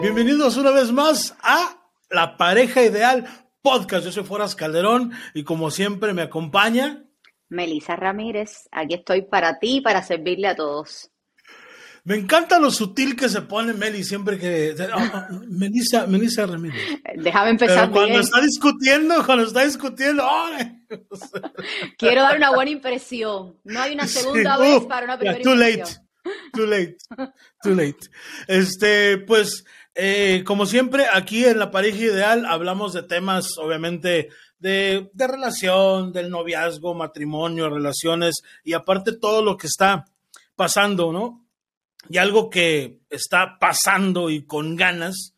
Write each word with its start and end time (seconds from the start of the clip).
Bienvenidos 0.00 0.56
una 0.56 0.72
vez 0.72 0.90
más 0.90 1.36
a 1.42 1.76
La 2.10 2.36
Pareja 2.36 2.82
Ideal 2.82 3.26
Podcast. 3.62 4.06
Yo 4.06 4.12
soy 4.12 4.24
Foras 4.24 4.56
Calderón 4.56 5.12
y 5.34 5.44
como 5.44 5.70
siempre 5.70 6.12
me 6.12 6.22
acompaña 6.22 7.04
Melisa 7.48 7.96
Ramírez. 7.96 8.68
Aquí 8.72 8.94
estoy 8.94 9.22
para 9.22 9.58
ti 9.58 9.76
y 9.76 9.80
para 9.80 10.02
servirle 10.02 10.48
a 10.48 10.56
todos. 10.56 11.09
Me 12.04 12.16
encanta 12.16 12.58
lo 12.58 12.70
sutil 12.70 13.14
que 13.14 13.28
se 13.28 13.42
pone 13.42 13.72
Meli 13.72 14.04
siempre 14.04 14.38
que. 14.38 14.74
Oh, 14.94 15.34
Melissa, 15.48 16.06
Melissa 16.06 16.46
Ramírez. 16.46 16.80
Déjame 17.16 17.50
empezar. 17.50 17.88
Pero 17.88 17.92
cuando 17.92 18.20
está 18.20 18.40
discutiendo, 18.40 19.24
cuando 19.26 19.44
está 19.44 19.64
discutiendo. 19.64 20.24
Quiero 21.98 22.22
dar 22.22 22.36
una 22.36 22.50
buena 22.50 22.70
impresión. 22.70 23.56
No 23.64 23.80
hay 23.80 23.94
una 23.94 24.06
segunda 24.06 24.56
vez 24.58 24.84
para 24.86 25.04
una 25.04 25.18
primera 25.18 25.42
too 25.42 25.52
impresión. 25.52 25.80
Late. 25.80 26.10
Too 26.52 26.66
late. 26.66 26.96
Too 27.62 27.74
late. 27.74 28.10
Este, 28.46 29.18
pues, 29.18 29.64
eh, 29.94 30.42
como 30.46 30.66
siempre, 30.66 31.06
aquí 31.12 31.44
en 31.44 31.58
La 31.58 31.70
Pareja 31.70 31.98
Ideal 31.98 32.46
hablamos 32.46 32.92
de 32.92 33.02
temas, 33.02 33.58
obviamente, 33.58 34.28
de, 34.58 35.10
de 35.12 35.26
relación, 35.26 36.12
del 36.12 36.30
noviazgo, 36.30 36.94
matrimonio, 36.94 37.70
relaciones 37.70 38.42
y 38.64 38.74
aparte 38.74 39.12
todo 39.12 39.42
lo 39.42 39.56
que 39.56 39.66
está 39.66 40.04
pasando, 40.56 41.12
¿no? 41.12 41.46
Y 42.08 42.18
algo 42.18 42.48
que 42.50 43.00
está 43.10 43.58
pasando 43.58 44.30
y 44.30 44.44
con 44.44 44.74
ganas 44.76 45.34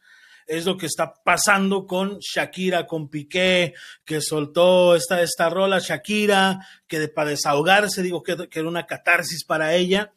es 0.46 0.66
lo 0.66 0.76
que 0.76 0.86
está 0.86 1.14
pasando 1.14 1.86
con 1.86 2.18
Shakira, 2.18 2.86
con 2.86 3.08
Piqué, 3.08 3.74
que 4.04 4.20
soltó 4.20 4.94
esta, 4.94 5.22
esta 5.22 5.48
rola 5.48 5.78
Shakira, 5.78 6.60
que 6.86 6.98
de, 6.98 7.08
para 7.08 7.30
desahogarse, 7.30 8.02
digo 8.02 8.22
que, 8.22 8.36
que, 8.48 8.58
era 8.58 8.68
una 8.68 8.86
catarsis 8.86 9.44
para 9.44 9.74
ella, 9.74 10.12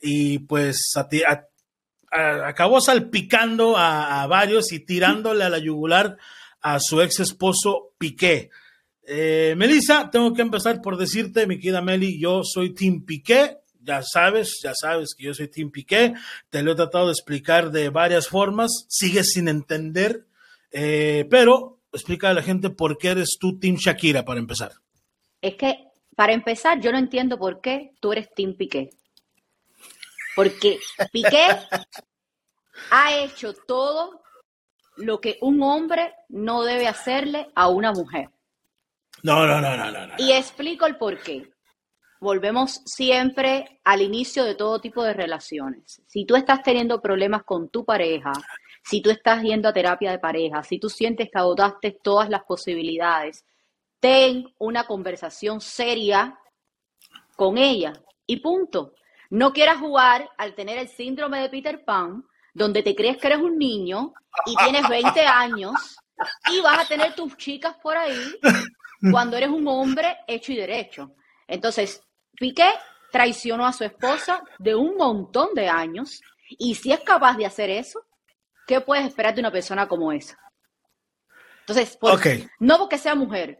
y 0.00 0.40
pues 0.40 0.92
acabó 2.10 2.80
salpicando 2.80 3.76
a, 3.76 4.26
varios 4.26 4.72
y 4.72 4.80
tirándole 4.80 5.44
a 5.44 5.50
la 5.50 5.58
yugular 5.58 6.16
a 6.60 6.80
su 6.80 7.00
ex 7.00 7.20
esposo 7.20 7.92
Piqué. 7.98 8.50
Eh, 9.06 9.54
Melissa, 9.56 10.10
tengo 10.10 10.34
que 10.34 10.42
empezar 10.42 10.80
por 10.82 10.96
decirte, 10.96 11.46
mi 11.46 11.58
querida 11.58 11.80
Meli, 11.80 12.18
yo 12.18 12.42
soy 12.42 12.74
Team 12.74 13.04
Piqué, 13.04 13.58
ya 13.86 14.02
sabes, 14.02 14.58
ya 14.62 14.72
sabes 14.74 15.14
que 15.16 15.24
yo 15.24 15.34
soy 15.34 15.48
Team 15.48 15.70
Piqué, 15.70 16.14
te 16.50 16.62
lo 16.62 16.72
he 16.72 16.74
tratado 16.74 17.06
de 17.06 17.12
explicar 17.12 17.70
de 17.70 17.88
varias 17.88 18.28
formas, 18.28 18.86
sigues 18.88 19.30
sin 19.32 19.48
entender, 19.48 20.26
eh, 20.72 21.26
pero 21.30 21.78
explica 21.92 22.30
a 22.30 22.34
la 22.34 22.42
gente 22.42 22.68
por 22.70 22.98
qué 22.98 23.10
eres 23.10 23.36
tú 23.40 23.58
Team 23.58 23.76
Shakira 23.76 24.24
para 24.24 24.40
empezar. 24.40 24.72
Es 25.40 25.54
que, 25.54 25.88
para 26.16 26.32
empezar, 26.32 26.80
yo 26.80 26.90
no 26.90 26.98
entiendo 26.98 27.38
por 27.38 27.60
qué 27.60 27.92
tú 28.00 28.12
eres 28.12 28.28
Team 28.34 28.54
Piqué. 28.56 28.90
Porque 30.34 30.78
Piqué 31.12 31.46
ha 32.90 33.16
hecho 33.16 33.54
todo 33.54 34.22
lo 34.96 35.20
que 35.20 35.38
un 35.40 35.62
hombre 35.62 36.14
no 36.28 36.64
debe 36.64 36.88
hacerle 36.88 37.48
a 37.54 37.68
una 37.68 37.92
mujer. 37.92 38.30
No, 39.22 39.46
no, 39.46 39.60
no, 39.60 39.76
no, 39.76 39.90
no. 39.90 40.06
no. 40.08 40.14
Y 40.18 40.32
explico 40.32 40.86
el 40.86 40.96
por 40.96 41.22
qué 41.22 41.55
volvemos 42.26 42.82
siempre 42.84 43.80
al 43.84 44.02
inicio 44.02 44.42
de 44.42 44.56
todo 44.56 44.80
tipo 44.80 45.04
de 45.04 45.14
relaciones. 45.14 46.02
Si 46.08 46.26
tú 46.26 46.34
estás 46.34 46.60
teniendo 46.60 47.00
problemas 47.00 47.44
con 47.44 47.68
tu 47.68 47.84
pareja, 47.84 48.32
si 48.82 49.00
tú 49.00 49.10
estás 49.10 49.44
yendo 49.44 49.68
a 49.68 49.72
terapia 49.72 50.10
de 50.10 50.18
pareja, 50.18 50.64
si 50.64 50.80
tú 50.80 50.90
sientes 50.90 51.28
que 51.30 51.38
agotaste 51.38 52.00
todas 52.02 52.28
las 52.28 52.42
posibilidades, 52.42 53.44
ten 54.00 54.44
una 54.58 54.88
conversación 54.88 55.60
seria 55.60 56.36
con 57.36 57.58
ella 57.58 57.92
y 58.26 58.38
punto. 58.38 58.94
No 59.30 59.52
quieras 59.52 59.78
jugar 59.78 60.28
al 60.36 60.56
tener 60.56 60.78
el 60.78 60.88
síndrome 60.88 61.40
de 61.40 61.48
Peter 61.48 61.84
Pan, 61.84 62.24
donde 62.52 62.82
te 62.82 62.96
crees 62.96 63.18
que 63.18 63.28
eres 63.28 63.38
un 63.38 63.56
niño 63.56 64.12
y 64.46 64.56
tienes 64.56 64.88
20 64.88 65.20
años 65.26 65.74
y 66.50 66.60
vas 66.60 66.80
a 66.80 66.88
tener 66.88 67.14
tus 67.14 67.36
chicas 67.36 67.76
por 67.80 67.96
ahí 67.96 68.34
cuando 69.12 69.36
eres 69.36 69.50
un 69.50 69.68
hombre 69.68 70.16
hecho 70.26 70.50
y 70.50 70.56
derecho. 70.56 71.12
Entonces, 71.46 72.02
Piqué 72.38 72.68
traicionó 73.10 73.66
a 73.66 73.72
su 73.72 73.84
esposa 73.84 74.42
de 74.58 74.74
un 74.74 74.96
montón 74.96 75.54
de 75.54 75.68
años 75.68 76.20
y 76.48 76.74
si 76.74 76.92
es 76.92 77.00
capaz 77.00 77.36
de 77.36 77.46
hacer 77.46 77.70
eso, 77.70 78.00
¿qué 78.66 78.80
puedes 78.80 79.06
esperar 79.06 79.34
de 79.34 79.40
una 79.40 79.52
persona 79.52 79.88
como 79.88 80.12
esa? 80.12 80.38
Entonces, 81.60 81.96
por, 81.96 82.12
okay. 82.12 82.46
no 82.60 82.78
porque 82.78 82.98
sea 82.98 83.14
mujer, 83.14 83.58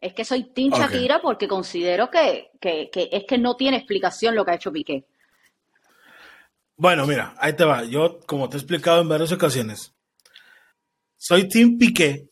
es 0.00 0.14
que 0.14 0.24
soy 0.24 0.52
Team 0.52 0.72
okay. 0.72 0.80
Shakira 0.80 1.20
porque 1.20 1.46
considero 1.46 2.10
que, 2.10 2.50
que, 2.60 2.90
que, 2.90 3.08
es 3.12 3.24
que 3.24 3.38
no 3.38 3.56
tiene 3.56 3.76
explicación 3.76 4.34
lo 4.34 4.44
que 4.44 4.50
ha 4.52 4.56
hecho 4.56 4.72
Piqué. 4.72 5.06
Bueno, 6.76 7.06
mira, 7.06 7.34
ahí 7.38 7.54
te 7.54 7.64
va. 7.64 7.84
Yo, 7.84 8.20
como 8.26 8.48
te 8.48 8.56
he 8.56 8.60
explicado 8.60 9.00
en 9.00 9.08
varias 9.08 9.32
ocasiones, 9.32 9.92
soy 11.16 11.48
Team 11.48 11.76
Piqué 11.78 12.28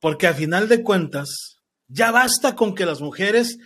porque 0.00 0.26
a 0.26 0.34
final 0.34 0.68
de 0.68 0.82
cuentas, 0.82 1.60
ya 1.88 2.10
basta 2.10 2.54
con 2.54 2.74
que 2.74 2.86
las 2.86 3.00
mujeres 3.00 3.58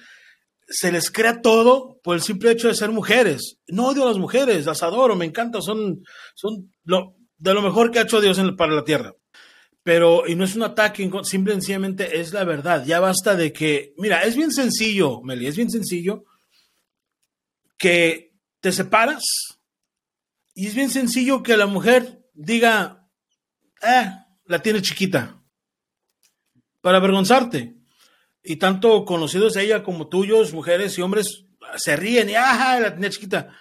se 0.72 0.90
les 0.90 1.10
crea 1.10 1.42
todo 1.42 2.00
por 2.02 2.16
el 2.16 2.22
simple 2.22 2.50
hecho 2.50 2.68
de 2.68 2.74
ser 2.74 2.90
mujeres. 2.90 3.58
No 3.68 3.88
odio 3.88 4.04
a 4.04 4.08
las 4.08 4.18
mujeres, 4.18 4.66
las 4.66 4.82
adoro, 4.82 5.14
me 5.14 5.26
encanta, 5.26 5.60
son, 5.60 6.02
son 6.34 6.72
lo, 6.84 7.14
de 7.36 7.54
lo 7.54 7.62
mejor 7.62 7.90
que 7.90 7.98
ha 7.98 8.02
hecho 8.02 8.20
Dios 8.20 8.40
para 8.56 8.72
la 8.72 8.84
tierra. 8.84 9.14
Pero, 9.82 10.26
y 10.26 10.34
no 10.34 10.44
es 10.44 10.56
un 10.56 10.62
ataque, 10.62 11.10
simple 11.24 11.52
y 11.52 11.56
sencillamente 11.56 12.20
es 12.20 12.32
la 12.32 12.44
verdad. 12.44 12.84
Ya 12.86 13.00
basta 13.00 13.34
de 13.34 13.52
que, 13.52 13.94
mira, 13.98 14.22
es 14.22 14.36
bien 14.36 14.50
sencillo, 14.50 15.20
Meli, 15.22 15.46
es 15.46 15.56
bien 15.56 15.70
sencillo 15.70 16.24
que 17.76 18.32
te 18.60 18.72
separas 18.72 19.24
y 20.54 20.68
es 20.68 20.74
bien 20.74 20.88
sencillo 20.88 21.42
que 21.42 21.56
la 21.56 21.66
mujer 21.66 22.24
diga, 22.32 23.08
eh, 23.82 24.10
la 24.46 24.62
tiene 24.62 24.80
chiquita, 24.80 25.42
para 26.80 26.98
avergonzarte 26.98 27.81
y 28.42 28.56
tanto 28.56 29.04
conocidos 29.04 29.54
de 29.54 29.64
ella 29.64 29.82
como 29.82 30.08
tuyos, 30.08 30.52
mujeres 30.52 30.98
y 30.98 31.02
hombres, 31.02 31.44
se 31.76 31.96
ríen 31.96 32.30
y 32.30 32.34
ajá, 32.34 32.80
la 32.80 32.94
tenía 32.94 33.10
chiquita. 33.10 33.54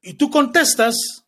Y 0.00 0.14
tú 0.14 0.30
contestas, 0.30 1.22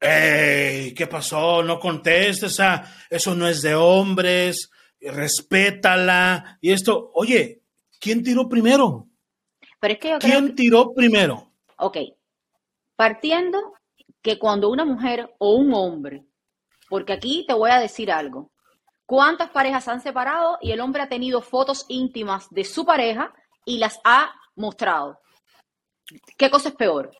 ¡Ey! 0.00 0.94
¿Qué 0.94 1.06
pasó? 1.06 1.62
No 1.62 1.78
contestes, 1.78 2.58
ah, 2.58 2.84
eso 3.08 3.36
no 3.36 3.46
es 3.46 3.62
de 3.62 3.76
hombres, 3.76 4.70
respétala. 5.00 6.58
Y 6.60 6.72
esto, 6.72 7.12
oye, 7.14 7.62
¿quién 8.00 8.24
tiró 8.24 8.48
primero? 8.48 9.06
Pero 9.78 9.94
es 9.94 10.00
que 10.00 10.10
yo 10.10 10.18
¿Quién 10.18 10.48
que... 10.48 10.54
tiró 10.54 10.92
primero? 10.92 11.52
Ok, 11.76 11.98
partiendo 12.96 13.74
que 14.22 14.38
cuando 14.38 14.70
una 14.70 14.84
mujer 14.84 15.32
o 15.38 15.54
un 15.54 15.72
hombre, 15.72 16.24
porque 16.88 17.12
aquí 17.12 17.44
te 17.46 17.54
voy 17.54 17.70
a 17.70 17.78
decir 17.80 18.10
algo, 18.10 18.51
¿Cuántas 19.06 19.50
parejas 19.50 19.88
han 19.88 20.00
separado 20.00 20.58
y 20.60 20.72
el 20.72 20.80
hombre 20.80 21.02
ha 21.02 21.08
tenido 21.08 21.42
fotos 21.42 21.84
íntimas 21.88 22.48
de 22.50 22.64
su 22.64 22.84
pareja 22.84 23.32
y 23.64 23.78
las 23.78 24.00
ha 24.04 24.32
mostrado? 24.54 25.20
¿Qué 26.36 26.50
cosa 26.50 26.70
es 26.70 26.74
peor? 26.74 27.10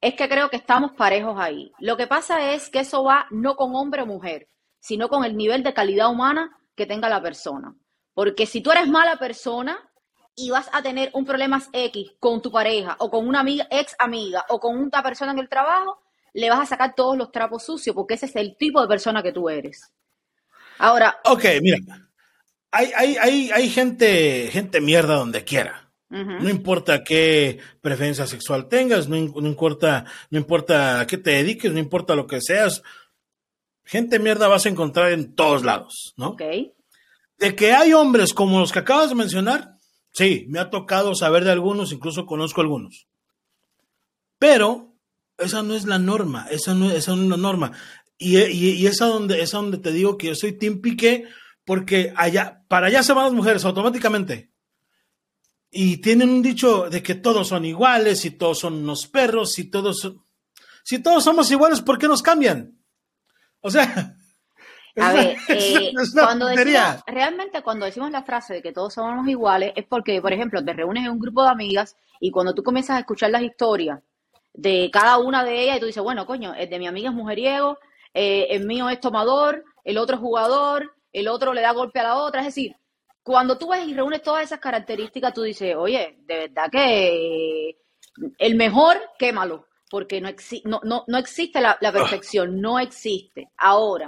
Es 0.00 0.14
que 0.14 0.28
creo 0.28 0.48
que 0.48 0.56
estamos 0.56 0.92
parejos 0.92 1.38
ahí. 1.38 1.72
Lo 1.78 1.96
que 1.96 2.06
pasa 2.06 2.52
es 2.52 2.70
que 2.70 2.80
eso 2.80 3.04
va 3.04 3.26
no 3.30 3.56
con 3.56 3.74
hombre 3.74 4.02
o 4.02 4.06
mujer, 4.06 4.48
sino 4.78 5.08
con 5.08 5.24
el 5.24 5.36
nivel 5.36 5.62
de 5.62 5.74
calidad 5.74 6.10
humana 6.10 6.56
que 6.74 6.86
tenga 6.86 7.08
la 7.08 7.20
persona. 7.20 7.74
Porque 8.14 8.46
si 8.46 8.62
tú 8.62 8.70
eres 8.70 8.88
mala 8.88 9.16
persona 9.18 9.78
y 10.34 10.50
vas 10.50 10.70
a 10.72 10.82
tener 10.82 11.10
un 11.12 11.24
problema 11.24 11.60
X 11.72 12.12
con 12.18 12.40
tu 12.40 12.50
pareja 12.50 12.96
o 12.98 13.10
con 13.10 13.28
una 13.28 13.40
amiga, 13.40 13.66
ex 13.70 13.94
amiga 13.98 14.44
o 14.48 14.58
con 14.58 14.78
una 14.78 15.02
persona 15.02 15.32
en 15.32 15.38
el 15.38 15.48
trabajo, 15.48 16.00
le 16.32 16.48
vas 16.48 16.60
a 16.60 16.66
sacar 16.66 16.94
todos 16.94 17.16
los 17.16 17.30
trapos 17.30 17.64
sucios 17.64 17.94
porque 17.94 18.14
ese 18.14 18.26
es 18.26 18.36
el 18.36 18.56
tipo 18.56 18.80
de 18.80 18.88
persona 18.88 19.22
que 19.22 19.32
tú 19.32 19.48
eres. 19.48 19.92
Ahora. 20.80 21.20
Ok, 21.24 21.44
mira. 21.60 21.78
Hay, 22.72 22.90
hay, 22.96 23.16
hay, 23.16 23.50
hay 23.50 23.68
gente, 23.68 24.48
gente 24.50 24.80
mierda 24.80 25.16
donde 25.16 25.44
quiera. 25.44 25.92
Uh 26.08 26.16
-huh. 26.16 26.40
No 26.40 26.48
importa 26.48 27.04
qué 27.04 27.58
preferencia 27.82 28.26
sexual 28.26 28.66
tengas, 28.68 29.08
no, 29.08 29.16
no, 29.16 29.46
importa, 29.48 30.06
no 30.30 30.38
importa 30.38 31.00
a 31.00 31.06
qué 31.06 31.18
te 31.18 31.30
dediques, 31.32 31.72
no 31.72 31.78
importa 31.78 32.14
lo 32.14 32.26
que 32.26 32.40
seas. 32.40 32.82
Gente 33.84 34.18
mierda 34.18 34.48
vas 34.48 34.66
a 34.66 34.70
encontrar 34.70 35.12
en 35.12 35.34
todos 35.34 35.64
lados, 35.64 36.14
¿no? 36.16 36.30
Ok. 36.30 36.42
De 37.38 37.54
que 37.54 37.72
hay 37.72 37.92
hombres 37.92 38.32
como 38.32 38.58
los 38.58 38.72
que 38.72 38.78
acabas 38.78 39.10
de 39.10 39.16
mencionar, 39.16 39.76
sí, 40.12 40.46
me 40.48 40.60
ha 40.60 40.70
tocado 40.70 41.14
saber 41.14 41.44
de 41.44 41.52
algunos, 41.52 41.92
incluso 41.92 42.24
conozco 42.24 42.60
algunos. 42.60 43.06
Pero 44.38 44.94
esa 45.38 45.62
no 45.62 45.74
es 45.74 45.84
la 45.84 45.98
norma, 45.98 46.46
esa 46.50 46.74
no, 46.74 46.90
esa 46.90 47.14
no 47.16 47.22
es 47.24 47.28
la 47.28 47.36
norma. 47.36 47.72
Y, 48.20 48.36
y, 48.38 48.72
y 48.74 48.86
es, 48.86 49.00
a 49.00 49.06
donde, 49.06 49.40
es 49.40 49.54
a 49.54 49.56
donde 49.56 49.78
te 49.78 49.90
digo 49.90 50.18
que 50.18 50.28
yo 50.28 50.34
soy 50.34 50.52
Team 50.52 50.80
Piqué, 50.80 51.26
porque 51.64 52.12
allá, 52.14 52.62
para 52.68 52.88
allá 52.88 53.02
se 53.02 53.14
van 53.14 53.24
las 53.24 53.32
mujeres 53.32 53.64
automáticamente. 53.64 54.52
Y 55.70 55.96
tienen 55.96 56.28
un 56.28 56.42
dicho 56.42 56.90
de 56.90 57.02
que 57.02 57.14
todos 57.14 57.48
son 57.48 57.64
iguales, 57.64 58.24
y 58.26 58.32
todos 58.32 58.58
son 58.58 58.74
unos 58.74 59.06
perros, 59.06 59.58
y 59.58 59.70
todos 59.70 60.00
son... 60.00 60.22
Si 60.84 61.02
todos 61.02 61.24
somos 61.24 61.50
iguales, 61.50 61.80
¿por 61.80 61.98
qué 61.98 62.08
nos 62.08 62.22
cambian? 62.22 62.78
O 63.60 63.70
sea, 63.70 64.16
A 65.00 65.12
ver, 65.12 65.36
eh, 65.48 65.92
cuando 66.12 66.46
decimos, 66.46 67.02
realmente 67.06 67.62
cuando 67.62 67.86
decimos 67.86 68.10
la 68.10 68.22
frase 68.22 68.54
de 68.54 68.62
que 68.62 68.72
todos 68.72 68.94
somos 68.94 69.26
iguales 69.28 69.72
es 69.76 69.86
porque, 69.86 70.20
por 70.20 70.32
ejemplo, 70.32 70.64
te 70.64 70.72
reúnes 70.72 71.04
en 71.04 71.12
un 71.12 71.18
grupo 71.18 71.42
de 71.42 71.50
amigas 71.50 71.96
y 72.20 72.30
cuando 72.30 72.54
tú 72.54 72.62
comienzas 72.62 72.96
a 72.96 73.00
escuchar 73.00 73.30
las 73.30 73.42
historias 73.42 74.00
de 74.52 74.90
cada 74.92 75.18
una 75.18 75.44
de 75.44 75.62
ellas 75.62 75.76
y 75.76 75.80
tú 75.80 75.86
dices, 75.86 76.02
bueno, 76.02 76.26
coño, 76.26 76.54
el 76.54 76.68
de 76.68 76.78
mi 76.78 76.86
amiga 76.86 77.10
es 77.10 77.14
mujeriego, 77.14 77.78
eh, 78.14 78.48
el 78.50 78.66
mío 78.66 78.88
es 78.88 79.00
tomador, 79.00 79.64
el 79.84 79.98
otro 79.98 80.16
es 80.16 80.22
jugador, 80.22 80.94
el 81.12 81.28
otro 81.28 81.52
le 81.52 81.62
da 81.62 81.72
golpe 81.72 82.00
a 82.00 82.04
la 82.04 82.16
otra. 82.16 82.40
Es 82.40 82.46
decir, 82.46 82.76
cuando 83.22 83.58
tú 83.58 83.70
ves 83.70 83.86
y 83.86 83.94
reúnes 83.94 84.22
todas 84.22 84.44
esas 84.44 84.60
características, 84.60 85.34
tú 85.34 85.42
dices, 85.42 85.74
oye, 85.76 86.18
de 86.26 86.36
verdad 86.36 86.70
que 86.70 87.76
el 88.38 88.54
mejor, 88.54 88.96
quémalo, 89.18 89.66
porque 89.90 90.20
no, 90.20 90.30
no, 90.64 90.80
no, 90.84 91.04
no 91.06 91.18
existe 91.18 91.60
la, 91.60 91.76
la, 91.80 91.92
perfección, 91.92 92.60
no 92.60 92.78
existe. 92.78 93.50
Ahora, 93.56 94.06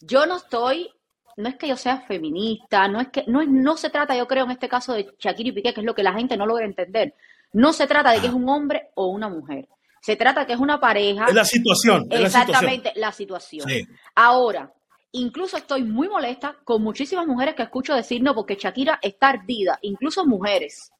yo 0.00 0.26
no 0.26 0.36
estoy, 0.36 0.90
no 1.36 1.48
es 1.48 1.56
que 1.56 1.68
yo 1.68 1.76
sea 1.76 2.00
feminista, 2.00 2.88
no 2.88 3.00
es 3.00 3.08
que, 3.08 3.24
no, 3.26 3.44
no 3.44 3.76
se 3.76 3.90
trata, 3.90 4.16
yo 4.16 4.26
creo, 4.26 4.44
en 4.44 4.52
este 4.52 4.68
caso 4.68 4.94
de 4.94 5.14
Shakira 5.18 5.50
y 5.50 5.52
Piqué, 5.52 5.74
que 5.74 5.80
es 5.80 5.86
lo 5.86 5.94
que 5.94 6.02
la 6.02 6.14
gente 6.14 6.36
no 6.36 6.46
logra 6.46 6.64
entender. 6.64 7.14
No 7.52 7.72
se 7.72 7.86
trata 7.86 8.10
de 8.10 8.20
que 8.20 8.26
es 8.26 8.32
un 8.32 8.48
hombre 8.48 8.90
o 8.94 9.06
una 9.06 9.28
mujer. 9.28 9.68
Se 10.00 10.16
trata 10.16 10.46
que 10.46 10.52
es 10.52 10.58
una 10.58 10.80
pareja. 10.80 11.26
Es 11.26 11.34
la 11.34 11.44
situación. 11.44 12.06
exactamente, 12.10 12.92
la 12.96 13.12
situación. 13.12 13.68
Ahora, 14.14 14.72
incluso 15.12 15.56
estoy 15.56 15.82
muy 15.82 16.08
molesta 16.08 16.56
con 16.64 16.82
muchísimas 16.82 17.26
mujeres 17.26 17.54
que 17.54 17.62
escucho 17.62 17.94
decir 17.94 18.22
no, 18.22 18.34
porque 18.34 18.56
Shakira 18.56 18.98
está 19.02 19.28
ardida, 19.30 19.78
incluso 19.82 20.24
mujeres. 20.24 20.90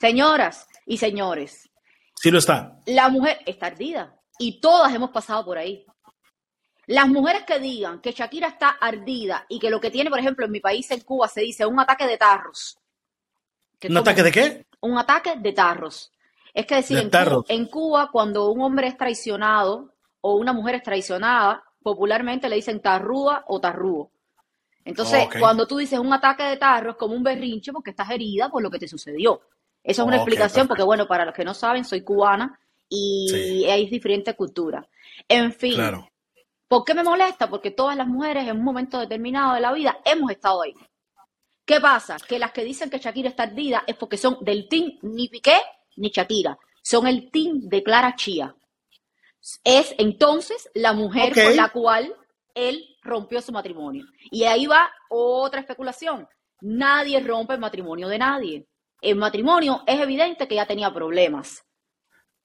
Señoras 0.00 0.66
y 0.84 0.98
señores. 0.98 1.68
Sí 2.14 2.30
lo 2.30 2.38
está. 2.38 2.78
La 2.86 3.08
mujer 3.08 3.38
está 3.46 3.66
ardida 3.66 4.14
y 4.38 4.60
todas 4.60 4.94
hemos 4.94 5.10
pasado 5.10 5.44
por 5.44 5.58
ahí. 5.58 5.84
Las 6.86 7.08
mujeres 7.08 7.42
que 7.42 7.58
digan 7.58 8.00
que 8.00 8.12
Shakira 8.12 8.48
está 8.48 8.70
ardida 8.80 9.44
y 9.48 9.58
que 9.58 9.70
lo 9.70 9.80
que 9.80 9.90
tiene, 9.90 10.08
por 10.08 10.20
ejemplo, 10.20 10.46
en 10.46 10.52
mi 10.52 10.60
país, 10.60 10.88
en 10.92 11.00
Cuba, 11.00 11.26
se 11.26 11.40
dice 11.40 11.66
un 11.66 11.80
ataque 11.80 12.06
de 12.06 12.16
tarros. 12.16 12.78
¿Un 13.88 13.96
ataque 13.96 14.22
de 14.22 14.32
qué? 14.32 14.66
Un 14.80 14.96
ataque 14.96 15.34
de 15.36 15.52
tarros. 15.52 16.12
Es 16.56 16.64
que 16.64 16.76
decir, 16.76 17.10
en 17.48 17.66
Cuba, 17.66 18.08
cuando 18.10 18.50
un 18.50 18.62
hombre 18.62 18.86
es 18.86 18.96
traicionado 18.96 19.92
o 20.22 20.36
una 20.36 20.54
mujer 20.54 20.76
es 20.76 20.82
traicionada, 20.82 21.62
popularmente 21.82 22.48
le 22.48 22.56
dicen 22.56 22.80
tarrúa 22.80 23.44
o 23.48 23.60
tarrúo. 23.60 24.10
Entonces, 24.82 25.28
cuando 25.38 25.66
tú 25.66 25.76
dices 25.76 25.98
un 25.98 26.14
ataque 26.14 26.44
de 26.44 26.56
tarro 26.56 26.92
es 26.92 26.96
como 26.96 27.14
un 27.14 27.22
berrinche 27.22 27.72
porque 27.72 27.90
estás 27.90 28.08
herida 28.08 28.48
por 28.48 28.62
lo 28.62 28.70
que 28.70 28.78
te 28.78 28.88
sucedió. 28.88 29.42
Eso 29.84 30.02
es 30.02 30.08
una 30.08 30.16
explicación 30.16 30.66
porque, 30.66 30.82
bueno, 30.82 31.06
para 31.06 31.26
los 31.26 31.34
que 31.34 31.44
no 31.44 31.52
saben, 31.52 31.84
soy 31.84 32.00
cubana 32.00 32.58
y 32.88 33.66
hay 33.66 33.86
diferentes 33.90 34.34
culturas. 34.34 34.86
En 35.28 35.52
fin, 35.52 35.78
¿por 36.68 36.84
qué 36.86 36.94
me 36.94 37.02
molesta? 37.02 37.50
Porque 37.50 37.70
todas 37.70 37.98
las 37.98 38.06
mujeres 38.06 38.48
en 38.48 38.56
un 38.56 38.64
momento 38.64 38.98
determinado 38.98 39.56
de 39.56 39.60
la 39.60 39.74
vida 39.74 39.98
hemos 40.06 40.30
estado 40.30 40.62
ahí. 40.62 40.72
¿Qué 41.66 41.82
pasa? 41.82 42.16
Que 42.26 42.38
las 42.38 42.52
que 42.52 42.64
dicen 42.64 42.88
que 42.88 42.98
Shakira 42.98 43.28
está 43.28 43.42
ardida 43.42 43.84
es 43.86 43.94
porque 43.96 44.16
son 44.16 44.38
del 44.40 44.70
team 44.70 44.98
ni 45.02 45.28
Piqué 45.28 45.58
ni 45.96 46.10
Shakira, 46.10 46.58
son 46.82 47.06
el 47.06 47.30
team 47.30 47.60
de 47.62 47.82
Clara 47.82 48.14
Chía. 48.16 48.54
Es 49.64 49.94
entonces 49.98 50.68
la 50.74 50.92
mujer 50.92 51.32
con 51.34 51.56
la 51.56 51.68
cual 51.70 52.14
él 52.54 52.84
rompió 53.02 53.40
su 53.40 53.52
matrimonio. 53.52 54.04
Y 54.30 54.44
ahí 54.44 54.66
va 54.66 54.90
otra 55.08 55.60
especulación. 55.60 56.26
Nadie 56.60 57.20
rompe 57.20 57.54
el 57.54 57.60
matrimonio 57.60 58.08
de 58.08 58.18
nadie. 58.18 58.66
El 59.00 59.16
matrimonio 59.16 59.82
es 59.86 60.00
evidente 60.00 60.48
que 60.48 60.54
ya 60.54 60.66
tenía 60.66 60.92
problemas. 60.92 61.62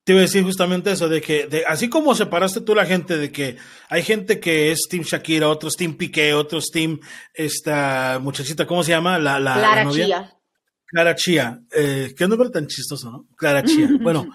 Te 0.03 0.13
iba 0.13 0.19
a 0.19 0.23
decir 0.23 0.43
justamente 0.43 0.91
eso, 0.91 1.07
de 1.07 1.21
que 1.21 1.45
de, 1.45 1.63
así 1.65 1.87
como 1.87 2.15
separaste 2.15 2.61
tú 2.61 2.73
la 2.73 2.87
gente, 2.87 3.17
de 3.17 3.31
que 3.31 3.57
hay 3.87 4.01
gente 4.01 4.39
que 4.39 4.71
es 4.71 4.87
Team 4.89 5.03
Shakira, 5.03 5.47
otros 5.47 5.75
Team 5.75 5.95
Piqué, 5.95 6.33
otros 6.33 6.71
Team 6.71 6.99
esta 7.33 8.17
muchachita, 8.19 8.65
¿cómo 8.65 8.83
se 8.83 8.91
llama? 8.91 9.19
La, 9.19 9.39
la, 9.39 9.53
Clara 9.53 9.89
Chía. 9.91 10.40
Clara 10.91 11.15
Chía, 11.15 11.57
eh, 11.73 12.13
qué 12.17 12.27
nombre 12.27 12.49
tan 12.49 12.67
chistoso, 12.67 13.09
¿no? 13.09 13.27
Clara 13.37 13.63
Chía. 13.63 13.87
Bueno, 14.01 14.27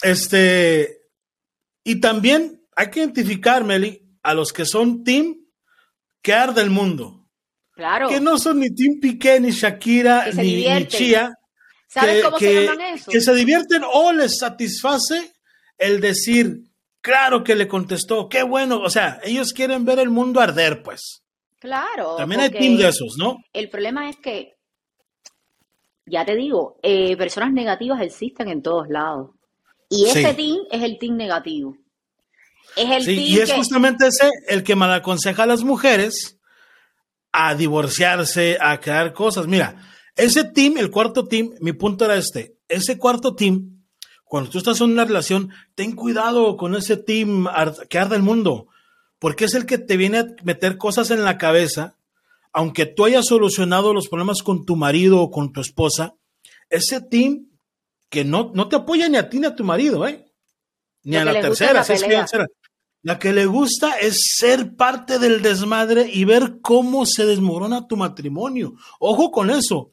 este, 0.00 1.00
y 1.82 2.00
también 2.00 2.62
hay 2.76 2.88
que 2.88 3.00
identificar, 3.00 3.64
Meli, 3.64 4.00
a 4.22 4.32
los 4.32 4.52
que 4.52 4.64
son 4.64 5.02
team 5.02 5.34
que 6.22 6.32
arde 6.32 6.62
el 6.62 6.70
mundo. 6.70 7.26
Claro. 7.72 8.08
Que 8.08 8.20
no 8.20 8.38
son 8.38 8.60
ni 8.60 8.74
Team 8.74 9.00
Piqué, 9.00 9.40
ni 9.40 9.50
Shakira, 9.50 10.26
ni, 10.34 10.66
ni, 10.68 10.86
Chía. 10.86 11.32
¿Sabes 11.88 12.24
cómo 12.24 12.38
se 12.38 12.64
llaman 12.64 12.80
eso? 12.80 13.10
Que 13.10 13.20
se 13.20 13.34
divierten 13.34 13.82
o 13.92 14.12
les 14.12 14.38
satisface 14.38 15.32
el 15.78 16.00
decir, 16.00 16.58
claro 17.00 17.42
que 17.42 17.56
le 17.56 17.66
contestó, 17.66 18.28
qué 18.28 18.42
bueno. 18.44 18.80
O 18.80 18.90
sea, 18.90 19.20
ellos 19.24 19.52
quieren 19.52 19.84
ver 19.84 19.98
el 19.98 20.10
mundo 20.10 20.40
arder, 20.40 20.82
pues. 20.82 21.22
Claro. 21.58 22.16
También 22.16 22.42
hay 22.42 22.50
team 22.50 22.76
de 22.76 22.88
esos, 22.88 23.16
¿no? 23.16 23.36
El 23.52 23.68
problema 23.68 24.08
es 24.08 24.16
que 24.16 24.57
ya 26.10 26.24
te 26.24 26.36
digo, 26.36 26.78
eh, 26.82 27.16
personas 27.16 27.52
negativas 27.52 28.00
existen 28.02 28.48
en 28.48 28.62
todos 28.62 28.88
lados. 28.88 29.30
Y 29.88 30.06
ese 30.06 30.34
team 30.34 30.58
es 30.70 30.82
el 30.82 30.98
team 30.98 31.16
negativo. 31.16 31.76
Es 32.76 32.90
el 32.90 33.04
team 33.04 33.18
y 33.26 33.38
es 33.38 33.52
justamente 33.52 34.08
ese 34.08 34.30
el 34.48 34.62
que 34.62 34.76
mal 34.76 34.92
aconseja 34.92 35.44
a 35.44 35.46
las 35.46 35.64
mujeres 35.64 36.38
a 37.32 37.54
divorciarse, 37.54 38.58
a 38.60 38.80
crear 38.80 39.12
cosas. 39.12 39.46
Mira, 39.46 39.76
ese 40.16 40.44
team, 40.44 40.78
el 40.78 40.90
cuarto 40.90 41.26
team, 41.26 41.52
mi 41.60 41.72
punto 41.72 42.04
era 42.04 42.16
este. 42.16 42.56
Ese 42.68 42.98
cuarto 42.98 43.34
team, 43.34 43.84
cuando 44.24 44.50
tú 44.50 44.58
estás 44.58 44.80
en 44.80 44.90
una 44.90 45.04
relación, 45.04 45.50
ten 45.74 45.92
cuidado 45.92 46.56
con 46.56 46.74
ese 46.74 46.96
team 46.96 47.46
que 47.88 47.98
arde 47.98 48.16
el 48.16 48.22
mundo, 48.22 48.68
porque 49.18 49.46
es 49.46 49.54
el 49.54 49.64
que 49.64 49.78
te 49.78 49.96
viene 49.96 50.18
a 50.18 50.26
meter 50.42 50.76
cosas 50.76 51.10
en 51.10 51.24
la 51.24 51.38
cabeza 51.38 51.97
aunque 52.58 52.86
tú 52.86 53.04
hayas 53.04 53.26
solucionado 53.26 53.94
los 53.94 54.08
problemas 54.08 54.42
con 54.42 54.64
tu 54.66 54.74
marido 54.74 55.20
o 55.20 55.30
con 55.30 55.52
tu 55.52 55.60
esposa, 55.60 56.16
ese 56.68 57.00
team 57.00 57.46
que 58.08 58.24
no, 58.24 58.50
no 58.52 58.68
te 58.68 58.74
apoya 58.74 59.08
ni 59.08 59.16
a 59.16 59.28
ti 59.28 59.38
ni 59.38 59.46
a 59.46 59.54
tu 59.54 59.62
marido, 59.62 60.04
¿eh? 60.08 60.26
Ni 61.04 61.14
a 61.14 61.24
la 61.24 61.40
tercera, 61.40 61.84
la, 61.86 62.46
la 63.02 63.18
que 63.20 63.32
le 63.32 63.46
gusta 63.46 64.00
es 64.00 64.18
ser 64.38 64.74
parte 64.74 65.20
del 65.20 65.40
desmadre 65.40 66.10
y 66.12 66.24
ver 66.24 66.58
cómo 66.60 67.06
se 67.06 67.26
desmorona 67.26 67.86
tu 67.86 67.96
matrimonio. 67.96 68.74
Ojo 68.98 69.30
con 69.30 69.50
eso. 69.50 69.92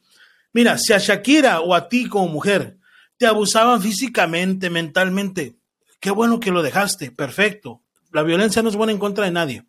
Mira, 0.52 0.76
si 0.76 0.92
a 0.92 0.98
Shakira 0.98 1.60
o 1.60 1.72
a 1.72 1.88
ti 1.88 2.08
como 2.08 2.26
mujer 2.26 2.78
te 3.16 3.28
abusaban 3.28 3.80
físicamente, 3.80 4.70
mentalmente, 4.70 5.56
qué 6.00 6.10
bueno 6.10 6.40
que 6.40 6.50
lo 6.50 6.64
dejaste, 6.64 7.12
perfecto. 7.12 7.84
La 8.10 8.24
violencia 8.24 8.60
no 8.60 8.70
es 8.70 8.74
buena 8.74 8.92
en 8.92 8.98
contra 8.98 9.24
de 9.24 9.30
nadie. 9.30 9.64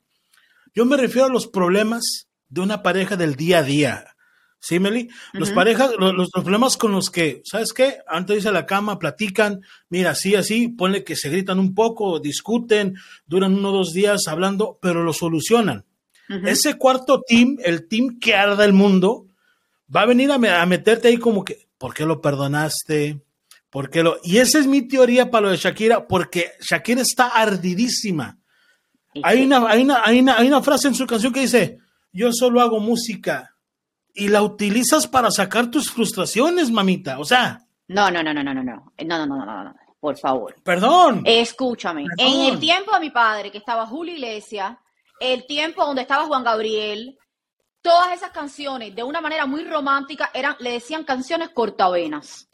Yo 0.74 0.84
me 0.86 0.98
refiero 0.98 1.28
a 1.28 1.32
los 1.32 1.46
problemas 1.46 2.27
de 2.50 2.62
una 2.62 2.84
pareja 2.84 3.16
del 3.16 3.36
día 3.36 3.60
a 3.60 3.64
día. 3.64 4.18
¿Sí, 4.60 4.80
Meli? 4.80 5.10
Los 5.34 5.52
parejas, 5.52 5.92
los, 5.98 6.32
problemas 6.32 6.78
con 6.78 6.92
los 6.92 7.12
que, 7.12 7.42
¿sabes 7.46 7.74
qué? 7.74 8.00
Antes 8.08 8.28
de 8.28 8.36
irse 8.38 8.50
a 8.50 8.52
la 8.52 8.66
cama, 8.66 8.98
platican, 8.98 9.62
mira, 9.90 10.12
así, 10.12 10.36
así, 10.36 10.68
ponle 10.68 11.04
que 11.04 11.16
se 11.16 11.30
gritan 11.30 11.60
un 11.60 11.76
poco, 11.76 12.20
discuten, 12.20 12.95
duran 13.28 13.54
uno 13.54 13.69
o 13.69 13.78
dos 13.78 13.94
días 13.94 14.28
hablando, 14.28 14.80
pero 14.81 15.04
lo 15.04 15.14
solucionan. 15.14 15.86
Ese 16.45 16.78
cuarto 16.78 17.21
team, 17.26 17.57
el 17.64 17.88
team 17.88 18.19
que 18.19 18.36
arda 18.36 18.66
el 18.66 18.74
mundo, 18.74 19.28
va 19.95 20.02
a 20.02 20.06
venir 20.06 20.30
a, 20.31 20.66
meterte 20.66 21.07
ahí 21.07 21.18
como 21.18 21.45
que, 21.45 21.69
¿por 21.78 21.94
qué 21.94 22.06
lo 22.06 22.19
perdonaste? 22.19 23.21
¿Por 23.69 23.90
qué 23.90 24.04
lo...? 24.04 24.18
Y 24.24 24.38
esa 24.38 24.60
es 24.60 24.68
mi 24.68 24.81
teoría 24.81 25.31
para 25.31 25.45
lo 25.45 25.52
de 25.52 25.57
Shakira, 25.57 26.07
porque 26.07 26.52
Shakira 26.60 27.02
está 27.02 27.28
ardidísima. 27.28 28.38
Hay 29.24 29.44
una, 29.44 29.69
hay, 29.69 29.83
una, 29.83 30.02
hay, 30.04 30.19
una, 30.19 30.38
hay 30.38 30.48
una 30.48 30.62
frase 30.62 30.90
en 30.90 30.95
su 30.95 31.07
canción 31.07 31.31
que 31.31 31.42
dice, 31.42 31.80
yo 32.18 32.31
solo 32.33 32.62
hago 32.62 32.80
música 32.80 33.56
y 34.12 34.30
la 34.30 34.42
utilizas 34.42 35.07
para 35.07 35.30
sacar 35.30 35.69
tus 35.69 35.92
frustraciones, 35.92 36.71
mamita. 36.71 37.19
O 37.19 37.26
sea. 37.26 37.59
No, 37.88 38.09
no, 38.09 38.24
no, 38.24 38.33
no, 38.33 38.44
no, 38.44 38.54
no, 38.56 38.64
no, 38.64 38.74
no, 38.97 39.06
no, 39.06 39.26
no, 39.28 39.45
no, 39.45 39.64
no, 39.64 39.76
por 40.00 40.18
favor. 40.18 40.56
Perdón. 40.64 41.21
Escúchame. 41.26 42.06
En 42.18 42.52
el 42.52 42.59
tiempo 42.59 42.92
de 42.92 43.00
mi 43.00 43.12
padre, 43.12 43.52
que 43.52 43.59
estaba 43.59 43.86
Julio 43.86 44.16
Iglesias, 44.16 44.76
el 45.19 45.45
tiempo 45.45 45.86
donde 45.86 46.02
estaba 46.02 46.26
Juan 46.26 46.44
Gabriel, 46.44 47.19
todas 47.83 48.12
esas 48.14 48.31
canciones, 48.31 48.95
de 48.95 49.04
una 49.04 49.21
manera 49.21 49.45
muy 49.45 49.64
romántica, 49.64 50.31
eran, 50.33 50.56
le 50.59 50.71
decían 50.71 51.04
canciones 51.04 51.50
cortavenas. 51.50 52.50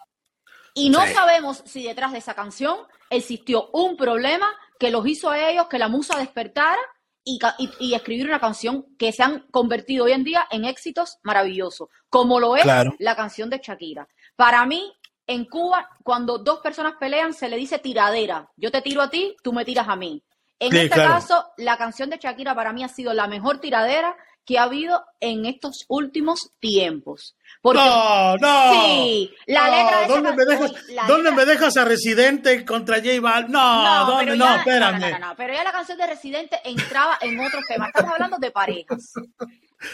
Y 0.74 0.89
no 0.89 1.08
sabemos 1.08 1.63
si 1.65 1.84
detrás 1.84 2.12
de 2.12 2.17
esa 2.17 2.34
canción 2.34 2.79
existió 3.10 3.70
un 3.72 3.96
problema 3.96 4.48
que 4.77 4.91
los 4.91 5.08
hizo 5.08 5.29
a 5.29 5.39
ellos 5.50 5.67
que 5.70 5.79
la 5.79 5.88
musa 5.88 6.17
despertara 6.17 6.82
y, 7.24 7.94
escribir 7.94 8.27
una 8.27 8.39
canción 8.39 8.86
que 8.98 9.12
se 9.12 9.24
han 9.24 9.48
convertido 9.51 10.06
hoy 10.06 10.12
en 10.12 10.24
día 10.24 10.48
en 10.51 10.65
éxitos 10.65 11.20
maravillosos, 11.24 11.89
como 12.10 12.39
lo 12.39 12.56
es 12.56 12.65
la 13.00 13.15
canción 13.15 13.50
de 13.50 13.62
Shakira. 13.63 14.08
Para 14.36 14.65
mí, 14.65 14.94
en 15.27 15.46
Cuba, 15.46 15.89
cuando 16.03 16.38
dos 16.38 16.60
personas 16.60 16.96
pelean, 17.00 17.34
se 17.34 17.50
le 17.50 17.58
dice 17.58 17.80
tiradera. 17.80 18.50
Yo 18.58 18.72
te 18.72 18.82
tiro 18.82 19.01
a 19.01 19.10
ti, 19.10 19.36
tú 19.42 19.53
me 19.53 19.65
tiras 19.65 19.88
a 19.88 19.96
mí. 19.96 20.24
En 20.60 20.75
este 20.75 20.96
caso, 20.96 21.51
la 21.58 21.77
canción 21.77 22.10
de 22.10 22.18
Shakira 22.18 22.56
para 22.56 22.74
mí 22.74 22.84
ha 22.84 22.88
sido 22.88 23.13
la 23.13 23.27
mejor 23.27 23.60
tiradera 23.60 24.15
que 24.45 24.57
ha 24.57 24.63
habido 24.63 25.05
en 25.19 25.45
estos 25.45 25.85
últimos 25.88 26.51
tiempos. 26.59 27.35
Porque, 27.62 27.79
no, 27.79 28.35
no. 28.38 28.73
Sí, 28.73 29.33
la 29.47 29.69
letra 29.69 30.01
de 30.01 30.07
¿Dónde, 30.07 30.33
me 30.33 30.45
dejas, 30.45 30.73
¿dónde 31.07 31.31
me 31.31 31.45
dejas 31.45 31.77
a 31.77 31.85
Residente 31.85 32.65
contra 32.65 32.97
J 32.97 33.21
Balvin? 33.21 33.51
No, 33.51 33.83
no, 33.83 34.12
¿dónde? 34.12 34.35
no, 34.35 34.55
espérame. 34.55 35.00
No, 35.00 35.09
no, 35.09 35.19
no, 35.27 35.35
pero 35.35 35.53
ya 35.53 35.63
la 35.63 35.71
canción 35.71 35.97
de 35.97 36.07
Residente 36.07 36.59
entraba 36.63 37.17
en 37.21 37.39
otros 37.39 37.63
temas. 37.67 37.89
Estamos 37.89 38.13
hablando 38.13 38.38
de 38.38 38.51
parejas. 38.51 39.13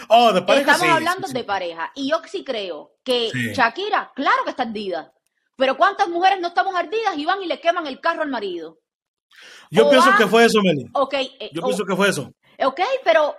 Oh, 0.07 0.31
de 0.31 0.41
parejas. 0.41 0.75
Estamos 0.75 0.95
hablando 0.95 1.27
de 1.27 1.43
pareja. 1.43 1.91
Y 1.95 2.09
yo 2.09 2.21
sí 2.27 2.43
creo 2.43 2.93
que 3.03 3.29
Shakira, 3.53 4.11
claro 4.15 4.43
que 4.43 4.51
está 4.51 4.63
ardida. 4.63 5.11
Pero 5.55 5.75
¿cuántas 5.77 6.07
mujeres 6.07 6.39
no 6.39 6.49
estamos 6.49 6.73
ardidas 6.75 7.17
y 7.17 7.25
van 7.25 7.41
y 7.43 7.45
le 7.45 7.59
queman 7.59 7.85
el 7.85 7.99
carro 7.99 8.21
al 8.21 8.29
marido? 8.29 8.79
Yo 9.69 9.89
pienso 9.89 10.15
que 10.17 10.27
fue 10.27 10.45
eso, 10.45 10.61
Meli. 10.63 10.85
Okay, 10.93 11.35
eh, 11.39 11.49
Yo 11.53 11.61
pienso 11.61 11.83
que 11.85 11.95
fue 11.95 12.09
eso. 12.09 12.31
Ok, 12.59 12.79
pero 13.03 13.35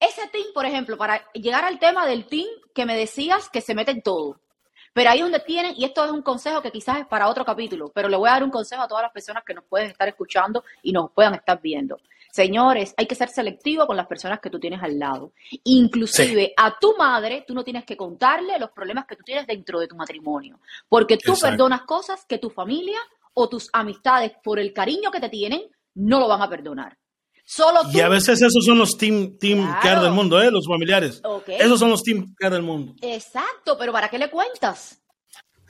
ese 0.00 0.28
team, 0.28 0.46
por 0.54 0.66
ejemplo, 0.66 0.96
para 0.96 1.30
llegar 1.32 1.64
al 1.64 1.78
tema 1.78 2.06
del 2.06 2.26
team 2.26 2.48
que 2.74 2.86
me 2.86 2.96
decías 2.96 3.48
que 3.48 3.60
se 3.60 3.74
mete 3.74 3.92
en 3.92 4.02
todo. 4.02 4.40
Pero 4.92 5.10
ahí 5.10 5.20
donde 5.20 5.40
tienen, 5.40 5.74
y 5.76 5.84
esto 5.84 6.04
es 6.04 6.10
un 6.10 6.22
consejo 6.22 6.62
que 6.62 6.70
quizás 6.70 6.98
es 6.98 7.06
para 7.06 7.28
otro 7.28 7.44
capítulo, 7.44 7.90
pero 7.94 8.08
le 8.08 8.16
voy 8.16 8.28
a 8.28 8.32
dar 8.32 8.44
un 8.44 8.50
consejo 8.50 8.82
a 8.82 8.88
todas 8.88 9.02
las 9.02 9.12
personas 9.12 9.44
que 9.44 9.52
nos 9.52 9.64
pueden 9.64 9.90
estar 9.90 10.08
escuchando 10.08 10.64
y 10.82 10.92
nos 10.92 11.10
puedan 11.10 11.34
estar 11.34 11.60
viendo. 11.60 11.98
Señores, 12.30 12.94
hay 12.96 13.06
que 13.06 13.14
ser 13.14 13.28
selectivo 13.28 13.86
con 13.86 13.96
las 13.96 14.06
personas 14.06 14.40
que 14.40 14.50
tú 14.50 14.58
tienes 14.58 14.82
al 14.82 14.98
lado. 14.98 15.32
Inclusive 15.64 16.52
a 16.56 16.78
tu 16.78 16.96
madre, 16.96 17.44
tú 17.46 17.54
no 17.54 17.64
tienes 17.64 17.84
que 17.84 17.96
contarle 17.96 18.58
los 18.58 18.70
problemas 18.70 19.06
que 19.06 19.16
tú 19.16 19.22
tienes 19.22 19.46
dentro 19.46 19.80
de 19.80 19.86
tu 19.86 19.96
matrimonio, 19.96 20.60
porque 20.88 21.16
tú 21.16 21.34
perdonas 21.40 21.82
cosas 21.82 22.24
que 22.26 22.38
tu 22.38 22.50
familia 22.50 22.98
o 23.34 23.48
tus 23.48 23.68
amistades, 23.72 24.32
por 24.42 24.58
el 24.58 24.72
cariño 24.72 25.10
que 25.10 25.20
te 25.20 25.28
tienen, 25.28 25.62
no 25.94 26.20
lo 26.20 26.28
van 26.28 26.40
a 26.40 26.48
perdonar. 26.48 26.96
Solo 27.48 27.82
Y 27.92 28.00
a 28.00 28.08
veces 28.08 28.42
esos 28.42 28.64
son 28.64 28.76
los 28.76 28.98
team, 28.98 29.38
team 29.38 29.72
care 29.80 30.00
del 30.00 30.10
mundo, 30.10 30.42
¿eh? 30.42 30.50
los 30.50 30.66
familiares. 30.66 31.22
Esos 31.46 31.78
son 31.78 31.90
los 31.90 32.02
team 32.02 32.34
care 32.36 32.56
del 32.56 32.64
mundo. 32.64 32.94
Exacto, 33.00 33.78
pero 33.78 33.92
¿para 33.92 34.08
qué 34.08 34.18
le 34.18 34.28
cuentas? 34.28 35.00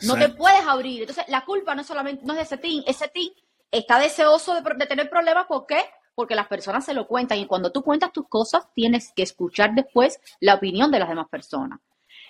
No 0.01 0.15
te 0.15 0.31
puedes 0.31 0.67
abrir. 0.67 1.03
Entonces, 1.03 1.25
la 1.29 1.45
culpa 1.45 1.75
no 1.75 1.85
solamente 1.85 2.25
no 2.25 2.33
es 2.33 2.39
de 2.39 2.45
ese 2.45 2.57
team, 2.57 2.83
ese 2.87 3.09
team 3.09 3.29
está 3.71 3.99
deseoso 3.99 4.55
de, 4.55 4.87
tener 4.87 5.11
problemas. 5.11 5.47
¿Por 5.47 5.67
qué? 5.67 5.85
Porque 6.15 6.35
las 6.35 6.49
personas 6.49 6.83
se 6.83 6.95
lo 6.95 7.07
cuentan 7.07 7.39
y 7.39 7.47
cuando 7.47 7.71
tú 7.71 7.83
cuentas 7.83 8.11
tus 8.11 8.27
cosas, 8.27 8.65
tienes 8.75 9.13
que 9.15 9.23
escuchar 9.23 9.75
después 9.75 10.19
la 10.41 10.55
opinión 10.55 10.91
de 10.91 10.99
las 10.99 11.11
demás 11.11 11.29
personas. 11.29 11.81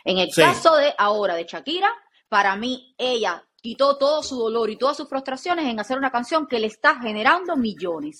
En 0.04 0.18
el 0.18 0.28
caso 0.34 0.74
de 0.74 0.92
ahora 0.98 1.36
de 1.36 1.44
Shakira, 1.44 1.90
para 2.28 2.56
mí 2.56 2.96
ella 2.98 3.44
quitó 3.62 3.96
todo 3.96 4.22
su 4.22 4.36
dolor 4.36 4.70
y 4.70 4.76
todas 4.76 4.96
sus 4.96 5.08
frustraciones 5.08 5.66
en 5.66 5.78
hacer 5.78 5.98
una 5.98 6.10
canción 6.10 6.46
que 6.46 6.58
le 6.58 6.66
está 6.66 7.00
generando 7.00 7.56
millones. 7.56 8.18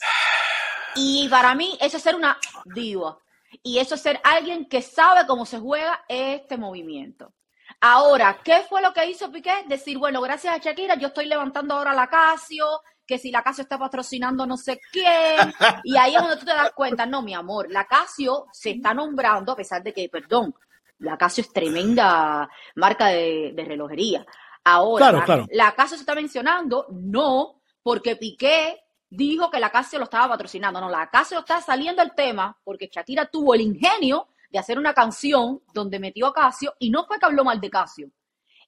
Y 0.97 1.29
para 1.29 1.55
mí 1.55 1.77
eso 1.81 1.97
es 1.97 2.03
ser 2.03 2.15
una 2.15 2.39
diva. 2.65 3.19
Y 3.63 3.79
eso 3.79 3.95
es 3.95 4.01
ser 4.01 4.21
alguien 4.25 4.67
que 4.67 4.83
sabe 4.83 5.27
cómo 5.27 5.47
se 5.47 5.59
juega 5.59 6.05
este 6.09 6.57
movimiento. 6.57 7.33
Ahora, 7.81 8.39
¿qué 8.43 8.63
fue 8.69 8.81
lo 8.81 8.93
que 8.93 9.07
hizo 9.07 9.31
Piqué? 9.31 9.65
Decir, 9.67 9.99
bueno, 9.99 10.21
gracias 10.21 10.55
a 10.55 10.59
Shakira, 10.59 10.97
yo 10.97 11.09
estoy 11.09 11.27
levantando 11.27 11.75
ahora 11.75 11.93
la 11.93 12.09
Casio, 12.09 12.67
que 13.07 13.19
si 13.19 13.31
la 13.31 13.43
Casio 13.43 13.63
está 13.63 13.79
patrocinando 13.79 14.47
no 14.47 14.57
sé 14.57 14.81
quién. 14.91 15.53
Y 15.85 15.97
ahí 15.97 16.15
es 16.15 16.21
donde 16.21 16.37
tú 16.37 16.47
te 16.47 16.53
das 16.53 16.73
cuenta, 16.73 17.07
no, 17.07 17.23
mi 17.23 17.35
amor, 17.35 17.71
la 17.71 17.85
Casio 17.87 18.47
se 18.53 18.71
está 18.71 18.95
nombrando, 18.95 19.53
a 19.53 19.57
pesar 19.57 19.83
de 19.83 19.93
que, 19.93 20.09
perdón, 20.09 20.55
la 21.01 21.19
Casio 21.19 21.43
es 21.43 21.53
tremenda 21.53 22.49
marca 22.77 23.09
de, 23.09 23.53
relojería. 23.57 24.27
Ahora, 24.65 25.13
la, 25.13 25.47
la 25.51 25.75
Casio 25.75 25.97
se 25.97 26.03
está 26.03 26.15
mencionando, 26.15 26.87
no, 26.91 27.61
porque 27.83 28.17
Piqué 28.17 28.86
dijo 29.09 29.51
que 29.51 29.61
la 29.61 29.71
Casio 29.71 29.99
lo 29.99 30.05
estaba 30.05 30.29
patrocinando. 30.29 30.81
No, 30.81 30.89
la 30.89 31.09
Casio 31.11 31.41
está 31.41 31.61
saliendo 31.61 32.03
el 32.03 32.15
tema 32.15 32.57
porque 32.65 32.91
Shakira 32.93 33.27
tuvo 33.27 33.55
el 33.55 33.61
ingenio 33.61 34.29
de 34.51 34.59
hacer 34.59 34.79
una 34.79 34.95
canción 34.95 35.63
donde 35.73 35.99
metió 35.99 36.27
a 36.27 36.35
Casio 36.35 36.75
y 36.79 36.91
no 36.91 37.05
fue 37.07 37.19
que 37.19 37.27
habló 37.27 37.45
mal 37.45 37.61
de 37.61 37.71
Casio. 37.71 38.11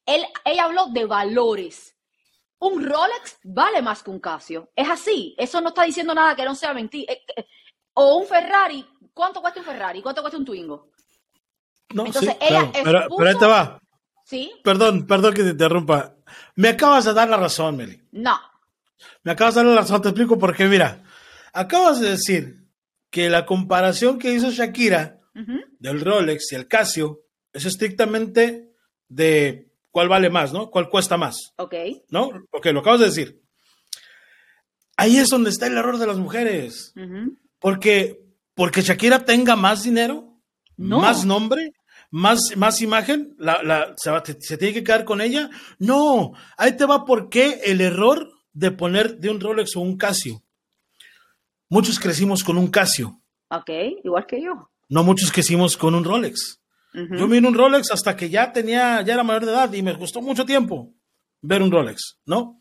Él, 0.06 0.24
ella 0.44 0.64
habló 0.64 0.86
de 0.86 1.04
valores. 1.04 1.94
Un 2.60 2.84
Rolex 2.84 3.38
vale 3.44 3.82
más 3.82 4.02
que 4.02 4.10
un 4.10 4.20
Casio. 4.20 4.70
Es 4.74 4.88
así. 4.88 5.34
Eso 5.38 5.60
no 5.60 5.68
está 5.68 5.84
diciendo 5.84 6.14
nada 6.14 6.34
que 6.34 6.44
no 6.44 6.54
sea 6.54 6.74
mentira. 6.74 7.12
Eh, 7.12 7.22
eh, 7.36 7.46
o 7.94 8.16
un 8.16 8.26
Ferrari. 8.26 8.86
¿Cuánto 9.12 9.40
cuesta 9.40 9.60
un 9.60 9.66
Ferrari? 9.66 10.02
¿Cuánto 10.02 10.22
cuesta 10.22 10.38
un 10.38 10.44
Twingo? 10.44 10.90
No, 11.94 12.06
Entonces, 12.06 12.36
ella 12.40 12.70
pero, 12.72 13.06
pero 13.16 13.30
ahí 13.30 13.38
te 13.38 13.46
va. 13.46 13.80
¿Sí? 14.24 14.52
Perdón, 14.62 15.06
perdón 15.06 15.34
que 15.34 15.42
te 15.42 15.50
interrumpa. 15.50 16.14
Me 16.56 16.68
acabas 16.68 17.04
de 17.04 17.14
dar 17.14 17.28
la 17.28 17.38
razón, 17.38 17.76
Meli. 17.76 18.00
No, 18.12 18.38
me 19.22 19.32
acabas 19.32 19.54
de 19.54 19.62
dar 19.62 19.70
la 19.72 19.80
razón, 19.80 20.02
te 20.02 20.08
explico 20.08 20.38
por 20.38 20.54
qué. 20.56 20.66
Mira, 20.66 21.04
acabas 21.52 22.00
de 22.00 22.10
decir 22.10 22.64
que 23.10 23.28
la 23.28 23.46
comparación 23.46 24.18
que 24.18 24.32
hizo 24.32 24.50
Shakira 24.50 25.20
del 25.78 26.00
Rolex 26.00 26.52
y 26.52 26.56
el 26.56 26.66
Casio 26.66 27.22
es 27.52 27.64
estrictamente 27.64 28.72
de 29.08 29.70
cuál 29.90 30.08
vale 30.08 30.30
más, 30.30 30.52
¿no? 30.52 30.70
¿Cuál 30.70 30.88
cuesta 30.88 31.16
más? 31.16 31.52
Ok. 31.56 31.74
¿No? 32.10 32.30
Ok, 32.50 32.66
lo 32.66 32.80
acabas 32.80 33.00
de 33.00 33.06
decir. 33.06 33.42
Ahí 34.96 35.16
es 35.16 35.30
donde 35.30 35.50
está 35.50 35.68
el 35.68 35.76
error 35.76 35.98
de 35.98 36.06
las 36.06 36.18
mujeres. 36.18 36.92
Porque, 37.60 38.20
porque 38.54 38.82
Shakira 38.82 39.24
tenga 39.24 39.54
más 39.54 39.84
dinero, 39.84 40.40
más 40.76 41.24
nombre, 41.24 41.72
más, 42.10 42.56
más 42.56 42.82
imagen, 42.82 43.34
la, 43.38 43.94
se, 43.96 44.10
se, 44.40 44.58
tiene 44.58 44.74
que 44.74 44.84
quedar 44.84 45.04
con 45.04 45.20
ella. 45.20 45.50
No, 45.78 46.32
ahí 46.56 46.76
te 46.76 46.84
va 46.84 47.04
por 47.04 47.28
qué 47.28 47.60
el 47.64 47.80
error 47.80 48.37
de 48.52 48.70
poner 48.70 49.18
de 49.18 49.30
un 49.30 49.40
Rolex 49.40 49.76
o 49.76 49.80
un 49.80 49.96
Casio. 49.96 50.42
Muchos 51.68 51.98
crecimos 51.98 52.42
con 52.42 52.56
un 52.56 52.68
Casio. 52.68 53.20
Ok, 53.50 53.70
igual 54.04 54.26
que 54.26 54.42
yo. 54.42 54.70
No 54.88 55.04
muchos 55.04 55.30
crecimos 55.30 55.76
con 55.76 55.94
un 55.94 56.04
Rolex. 56.04 56.60
Yo 56.92 57.28
vi 57.28 57.38
un 57.38 57.54
Rolex 57.54 57.90
hasta 57.92 58.16
que 58.16 58.30
ya 58.30 58.52
tenía, 58.52 59.02
ya 59.02 59.14
era 59.14 59.22
mayor 59.22 59.44
de 59.44 59.52
edad 59.52 59.72
y 59.72 59.82
me 59.82 59.96
costó 59.96 60.22
mucho 60.22 60.44
tiempo 60.44 60.94
ver 61.42 61.62
un 61.62 61.70
Rolex, 61.70 62.18
¿no? 62.24 62.60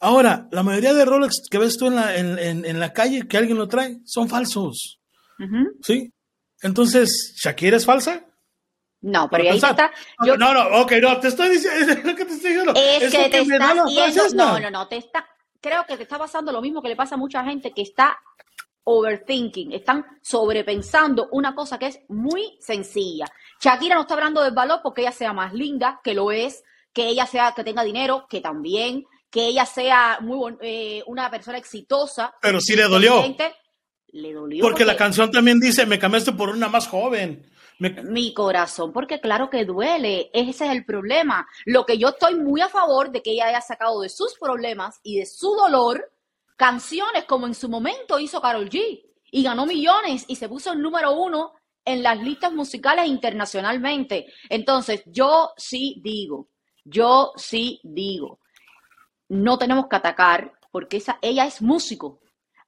Ahora, 0.00 0.48
la 0.50 0.62
mayoría 0.62 0.94
de 0.94 1.04
Rolex 1.04 1.42
que 1.48 1.58
ves 1.58 1.76
tú 1.76 1.86
en 1.86 1.94
la, 1.94 2.16
en, 2.16 2.80
la 2.80 2.92
calle, 2.92 3.28
que 3.28 3.36
alguien 3.36 3.58
lo 3.58 3.68
trae, 3.68 4.00
son 4.04 4.28
falsos. 4.28 5.00
¿Sí? 5.82 6.12
Entonces, 6.62 7.34
¿Shakira 7.36 7.76
es 7.76 7.84
falsa? 7.84 8.26
No, 9.02 9.28
pero 9.28 9.50
ahí 9.50 9.56
está. 9.56 9.90
No, 10.20 10.36
no, 10.36 10.80
ok, 10.80 10.92
no, 11.02 11.18
te 11.18 11.28
estoy 11.28 11.50
diciendo 11.50 11.94
lo 12.04 12.14
que 12.16 12.24
te 12.24 12.32
estoy 12.34 12.50
diciendo. 12.50 12.72
Es, 12.76 13.10
que, 13.10 13.28
te 13.28 13.40
estás 13.40 14.34
No, 14.34 14.58
no, 14.58 14.70
no, 14.70 14.88
te 14.88 14.96
está. 14.96 15.26
Creo 15.60 15.84
que 15.86 15.96
te 15.96 16.04
está 16.04 16.18
pasando 16.18 16.52
lo 16.52 16.62
mismo 16.62 16.80
que 16.82 16.88
le 16.88 16.96
pasa 16.96 17.16
a 17.16 17.18
mucha 17.18 17.44
gente 17.44 17.72
que 17.72 17.82
está 17.82 18.18
overthinking, 18.84 19.72
están 19.72 20.04
sobrepensando 20.22 21.28
una 21.32 21.54
cosa 21.54 21.78
que 21.78 21.86
es 21.86 22.00
muy 22.08 22.56
sencilla. 22.60 23.26
Shakira 23.60 23.94
no 23.94 24.02
está 24.02 24.14
hablando 24.14 24.42
del 24.42 24.54
valor 24.54 24.80
porque 24.82 25.02
ella 25.02 25.12
sea 25.12 25.32
más 25.32 25.52
linda, 25.52 26.00
que 26.02 26.14
lo 26.14 26.32
es, 26.32 26.64
que 26.92 27.06
ella 27.06 27.26
sea, 27.26 27.52
que 27.54 27.64
tenga 27.64 27.84
dinero, 27.84 28.26
que 28.28 28.40
también, 28.40 29.04
que 29.30 29.46
ella 29.46 29.66
sea 29.66 30.18
muy 30.20 30.56
eh, 30.60 31.02
una 31.06 31.30
persona 31.30 31.58
exitosa. 31.58 32.34
Pero 32.40 32.60
sí 32.60 32.74
le 32.74 32.82
dolió. 32.82 33.22
Le 34.08 34.32
dolió. 34.32 34.62
Porque, 34.62 34.84
porque, 34.84 34.84
la 34.84 34.96
canción 34.96 35.30
también 35.30 35.58
dice, 35.58 35.86
me 35.86 35.98
cambiaste 35.98 36.32
por 36.32 36.50
una 36.50 36.68
más 36.68 36.86
joven. 36.86 37.50
Mi 37.78 38.32
corazón, 38.32 38.92
porque 38.92 39.20
claro 39.20 39.50
que 39.50 39.64
duele, 39.64 40.30
ese 40.32 40.66
es 40.66 40.72
el 40.72 40.84
problema. 40.84 41.48
Lo 41.64 41.84
que 41.84 41.98
yo 41.98 42.10
estoy 42.10 42.36
muy 42.36 42.60
a 42.60 42.68
favor 42.68 43.10
de 43.10 43.22
que 43.22 43.32
ella 43.32 43.46
haya 43.46 43.60
sacado 43.60 44.00
de 44.00 44.08
sus 44.08 44.38
problemas 44.38 45.00
y 45.02 45.18
de 45.18 45.26
su 45.26 45.54
dolor 45.54 46.12
canciones 46.56 47.24
como 47.24 47.46
en 47.46 47.54
su 47.54 47.68
momento 47.68 48.20
hizo 48.20 48.40
Carol 48.40 48.70
G 48.70 49.02
y 49.32 49.42
ganó 49.42 49.66
millones 49.66 50.24
y 50.28 50.36
se 50.36 50.48
puso 50.48 50.72
el 50.72 50.80
número 50.80 51.12
uno 51.12 51.54
en 51.84 52.02
las 52.02 52.20
listas 52.20 52.52
musicales 52.52 53.06
internacionalmente. 53.08 54.32
Entonces, 54.48 55.02
yo 55.06 55.50
sí 55.56 56.00
digo, 56.04 56.48
yo 56.84 57.32
sí 57.36 57.80
digo, 57.82 58.38
no 59.28 59.58
tenemos 59.58 59.88
que 59.88 59.96
atacar 59.96 60.52
porque 60.70 60.98
esa, 60.98 61.18
ella 61.20 61.46
es 61.46 61.60
músico, 61.60 62.20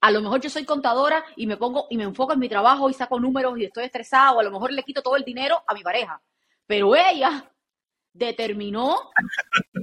a 0.05 0.11
lo 0.11 0.21
mejor 0.21 0.39
yo 0.39 0.51
soy 0.51 0.67
contadora 0.67 1.25
y 1.35 1.47
me 1.47 1.57
pongo 1.57 1.87
y 1.89 1.97
me 1.97 2.05
enfoco 2.05 2.35
en 2.35 2.39
mi 2.39 2.47
trabajo 2.47 2.91
y 2.91 2.93
saco 2.93 3.19
números 3.19 3.59
y 3.59 3.65
estoy 3.65 3.85
estresado, 3.85 4.39
a 4.39 4.43
lo 4.43 4.51
mejor 4.51 4.71
le 4.71 4.83
quito 4.83 5.01
todo 5.01 5.17
el 5.17 5.25
dinero 5.25 5.65
a 5.67 5.73
mi 5.73 5.83
pareja. 5.83 6.21
Pero 6.67 6.95
ella 6.95 7.51
determinó 8.13 8.99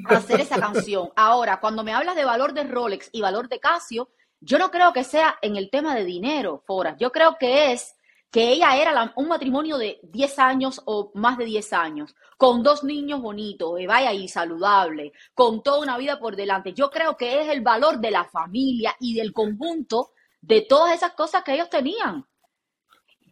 hacer 0.05 0.41
esa 0.41 0.59
canción. 0.59 1.09
Ahora, 1.15 1.59
cuando 1.59 1.83
me 1.83 1.91
hablas 1.91 2.15
de 2.15 2.23
valor 2.23 2.53
de 2.53 2.65
Rolex 2.65 3.09
y 3.11 3.19
valor 3.19 3.49
de 3.49 3.59
Casio, 3.59 4.11
yo 4.39 4.59
no 4.59 4.69
creo 4.69 4.93
que 4.93 5.03
sea 5.03 5.39
en 5.41 5.55
el 5.55 5.71
tema 5.71 5.95
de 5.95 6.05
dinero, 6.05 6.61
Fora. 6.67 6.95
Yo 6.97 7.11
creo 7.11 7.37
que 7.39 7.71
es 7.71 7.95
que 8.31 8.53
ella 8.53 8.77
era 8.77 9.13
un 9.17 9.27
matrimonio 9.27 9.77
de 9.77 9.99
10 10.03 10.39
años 10.39 10.81
o 10.85 11.11
más 11.15 11.37
de 11.37 11.45
10 11.45 11.73
años, 11.73 12.15
con 12.37 12.63
dos 12.63 12.83
niños 12.83 13.21
bonitos, 13.21 13.77
eh, 13.77 13.85
vaya 13.85 14.13
y 14.13 14.29
saludable, 14.29 15.11
con 15.33 15.61
toda 15.61 15.79
una 15.79 15.97
vida 15.97 16.17
por 16.17 16.37
delante. 16.37 16.73
Yo 16.73 16.89
creo 16.89 17.17
que 17.17 17.41
es 17.41 17.49
el 17.49 17.59
valor 17.59 17.99
de 17.99 18.09
la 18.09 18.23
familia 18.23 18.95
y 19.01 19.15
del 19.15 19.33
conjunto 19.33 20.11
de 20.39 20.61
todas 20.61 20.95
esas 20.95 21.11
cosas 21.11 21.43
que 21.43 21.53
ellos 21.53 21.69
tenían. 21.69 22.25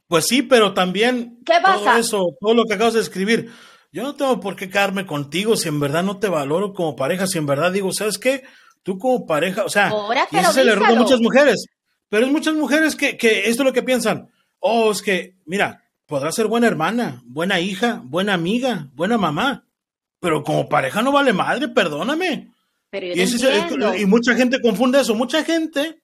Pues 0.07 0.27
sí, 0.27 0.41
pero 0.41 0.73
también 0.73 1.39
¿Qué 1.45 1.59
pasa? 1.63 1.79
todo 1.79 1.97
eso, 1.97 2.25
todo 2.39 2.53
lo 2.53 2.65
que 2.65 2.73
acabas 2.73 2.95
de 2.95 2.99
escribir. 2.99 3.51
Yo 3.93 4.03
no 4.03 4.15
tengo 4.15 4.39
por 4.41 4.57
qué 4.57 4.69
quedarme 4.69 5.05
contigo 5.05 5.55
si 5.55 5.69
en 5.69 5.79
verdad 5.79 6.03
no 6.03 6.19
te 6.19 6.27
valoro 6.27 6.73
como 6.73 6.95
pareja, 6.95 7.25
si 7.25 7.37
en 7.37 7.45
verdad 7.45 7.71
digo, 7.71 7.93
¿sabes 7.93 8.17
qué? 8.17 8.43
Tú 8.83 8.97
como 8.97 9.25
pareja, 9.25 9.63
o 9.63 9.69
sea, 9.69 9.93
y 10.29 10.37
ese 10.37 10.49
es 10.49 10.57
el 10.57 10.69
error 10.69 10.89
de 10.89 10.95
muchas 10.95 11.21
mujeres. 11.21 11.65
Pero 12.09 12.25
es 12.25 12.31
muchas 12.31 12.55
mujeres 12.55 12.95
que, 12.95 13.17
que 13.17 13.49
esto 13.49 13.63
es 13.63 13.67
lo 13.67 13.73
que 13.73 13.83
piensan. 13.83 14.29
Oh, 14.59 14.91
es 14.91 15.01
que, 15.01 15.35
mira, 15.45 15.83
podrá 16.05 16.31
ser 16.31 16.47
buena 16.47 16.67
hermana, 16.67 17.21
buena 17.25 17.59
hija, 17.59 18.01
buena 18.03 18.33
amiga, 18.33 18.89
buena 18.93 19.17
mamá, 19.17 19.65
pero 20.19 20.43
como 20.43 20.67
pareja 20.67 21.01
no 21.01 21.11
vale 21.11 21.33
madre, 21.33 21.69
perdóname. 21.69 22.51
y, 23.95 24.05
mucha 24.05 24.35
gente 24.35 24.61
confunde 24.61 24.99
eso. 24.99 25.15
Mucha 25.15 25.43
gente 25.43 26.01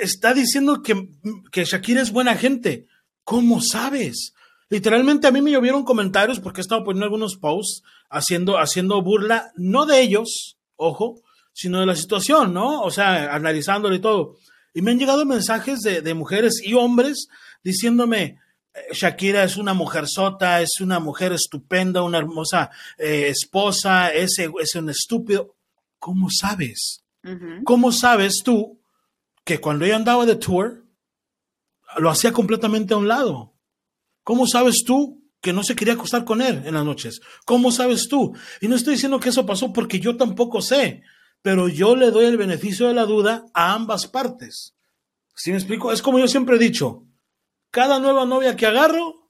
está 0.00 0.32
diciendo 0.32 0.82
que, 0.82 1.08
que 1.50 1.64
Shakira 1.64 2.00
es 2.00 2.12
buena 2.12 2.36
gente. 2.36 2.86
¿Cómo 3.24 3.60
sabes? 3.60 4.34
Literalmente 4.68 5.26
a 5.26 5.30
mí 5.30 5.42
me 5.42 5.50
llovieron 5.50 5.84
comentarios 5.84 6.40
porque 6.40 6.60
he 6.60 6.62
estado 6.62 6.84
poniendo 6.84 7.04
algunos 7.04 7.36
posts 7.36 7.82
haciendo, 8.08 8.58
haciendo 8.58 9.02
burla, 9.02 9.52
no 9.56 9.86
de 9.86 10.00
ellos, 10.00 10.56
ojo, 10.76 11.20
sino 11.52 11.80
de 11.80 11.86
la 11.86 11.96
situación, 11.96 12.54
¿no? 12.54 12.82
O 12.82 12.90
sea, 12.90 13.34
analizándolo 13.34 13.94
y 13.94 14.00
todo. 14.00 14.36
Y 14.74 14.82
me 14.82 14.90
han 14.90 14.98
llegado 14.98 15.24
mensajes 15.24 15.80
de, 15.80 16.14
mujeres 16.14 16.60
y 16.62 16.74
hombres 16.74 17.28
diciéndome, 17.62 18.40
eh, 18.74 18.80
Shakira 18.92 19.44
es 19.44 19.56
una 19.56 19.72
mujer 19.72 20.08
sota, 20.08 20.60
es 20.60 20.80
una 20.80 20.98
mujer 20.98 21.32
estupenda, 21.32 22.02
una 22.02 22.18
hermosa 22.18 22.70
eh, 22.98 23.28
esposa, 23.28 24.12
es, 24.12 24.36
es 24.38 24.74
un 24.74 24.90
estúpido. 24.90 25.54
¿Cómo 26.00 26.28
sabes? 26.28 27.02
¿Cómo 27.64 27.90
sabes 27.90 28.42
tú 28.44 28.82
que 29.44 29.58
cuando 29.58 29.86
ella 29.86 29.96
andaba 29.96 30.26
de 30.26 30.36
tour, 30.36 30.84
lo 31.96 32.10
hacía 32.10 32.32
completamente 32.32 32.92
a 32.92 32.98
un 32.98 33.08
lado? 33.08 33.54
¿Cómo 34.24 34.46
sabes 34.46 34.84
tú 34.84 35.22
que 35.40 35.54
no 35.54 35.62
se 35.62 35.74
quería 35.74 35.94
acostar 35.94 36.26
con 36.26 36.42
él 36.42 36.62
en 36.66 36.74
las 36.74 36.84
noches? 36.84 37.22
¿Cómo 37.46 37.72
sabes 37.72 38.08
tú? 38.08 38.36
Y 38.60 38.68
no 38.68 38.76
estoy 38.76 38.94
diciendo 38.94 39.20
que 39.20 39.30
eso 39.30 39.46
pasó 39.46 39.72
porque 39.72 40.00
yo 40.00 40.18
tampoco 40.18 40.60
sé 40.60 41.02
pero 41.44 41.68
yo 41.68 41.94
le 41.94 42.10
doy 42.10 42.24
el 42.24 42.38
beneficio 42.38 42.88
de 42.88 42.94
la 42.94 43.04
duda 43.04 43.44
a 43.52 43.74
ambas 43.74 44.06
partes. 44.06 44.74
¿Sí 45.36 45.50
me 45.50 45.58
explico? 45.58 45.92
Es 45.92 46.00
como 46.00 46.18
yo 46.18 46.26
siempre 46.26 46.56
he 46.56 46.58
dicho, 46.58 47.02
cada 47.70 47.98
nueva 47.98 48.24
novia 48.24 48.56
que 48.56 48.64
agarro, 48.64 49.28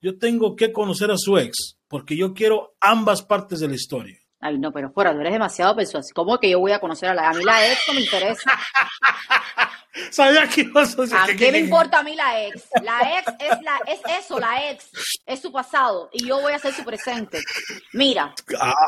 yo 0.00 0.16
tengo 0.18 0.56
que 0.56 0.72
conocer 0.72 1.10
a 1.10 1.18
su 1.18 1.36
ex, 1.36 1.76
porque 1.88 2.16
yo 2.16 2.32
quiero 2.32 2.74
ambas 2.80 3.20
partes 3.20 3.60
de 3.60 3.68
la 3.68 3.74
historia. 3.74 4.18
Ay, 4.40 4.58
no, 4.58 4.72
pero 4.72 4.90
fuera, 4.92 5.12
tú 5.12 5.20
eres 5.20 5.34
demasiado 5.34 5.76
persuasivo. 5.76 6.24
¿Cómo 6.24 6.38
que 6.38 6.48
yo 6.48 6.58
voy 6.58 6.72
a 6.72 6.80
conocer 6.80 7.10
a 7.10 7.14
la... 7.14 7.28
A 7.28 7.34
mí 7.34 7.44
la 7.44 7.70
ex 7.70 7.82
no 7.86 7.94
me 7.94 8.00
interesa. 8.00 8.50
Sabía 10.10 10.48
que 10.48 10.62
ibas 10.62 10.98
a 10.98 11.02
decir. 11.02 11.16
¿A 11.16 11.26
qué 11.36 11.52
me 11.52 11.58
importa 11.58 11.98
a 11.98 12.02
mí 12.02 12.14
la 12.14 12.46
ex? 12.46 12.68
La 12.82 13.18
ex 13.18 13.28
es, 13.38 13.62
la, 13.62 13.80
es 13.86 14.00
eso, 14.20 14.38
la 14.38 14.70
ex. 14.70 14.90
Es 15.26 15.40
su 15.40 15.52
pasado. 15.52 16.08
Y 16.12 16.26
yo 16.26 16.40
voy 16.40 16.52
a 16.52 16.58
ser 16.58 16.72
su 16.72 16.84
presente. 16.84 17.40
Mira. 17.92 18.34
Ah, 18.58 18.86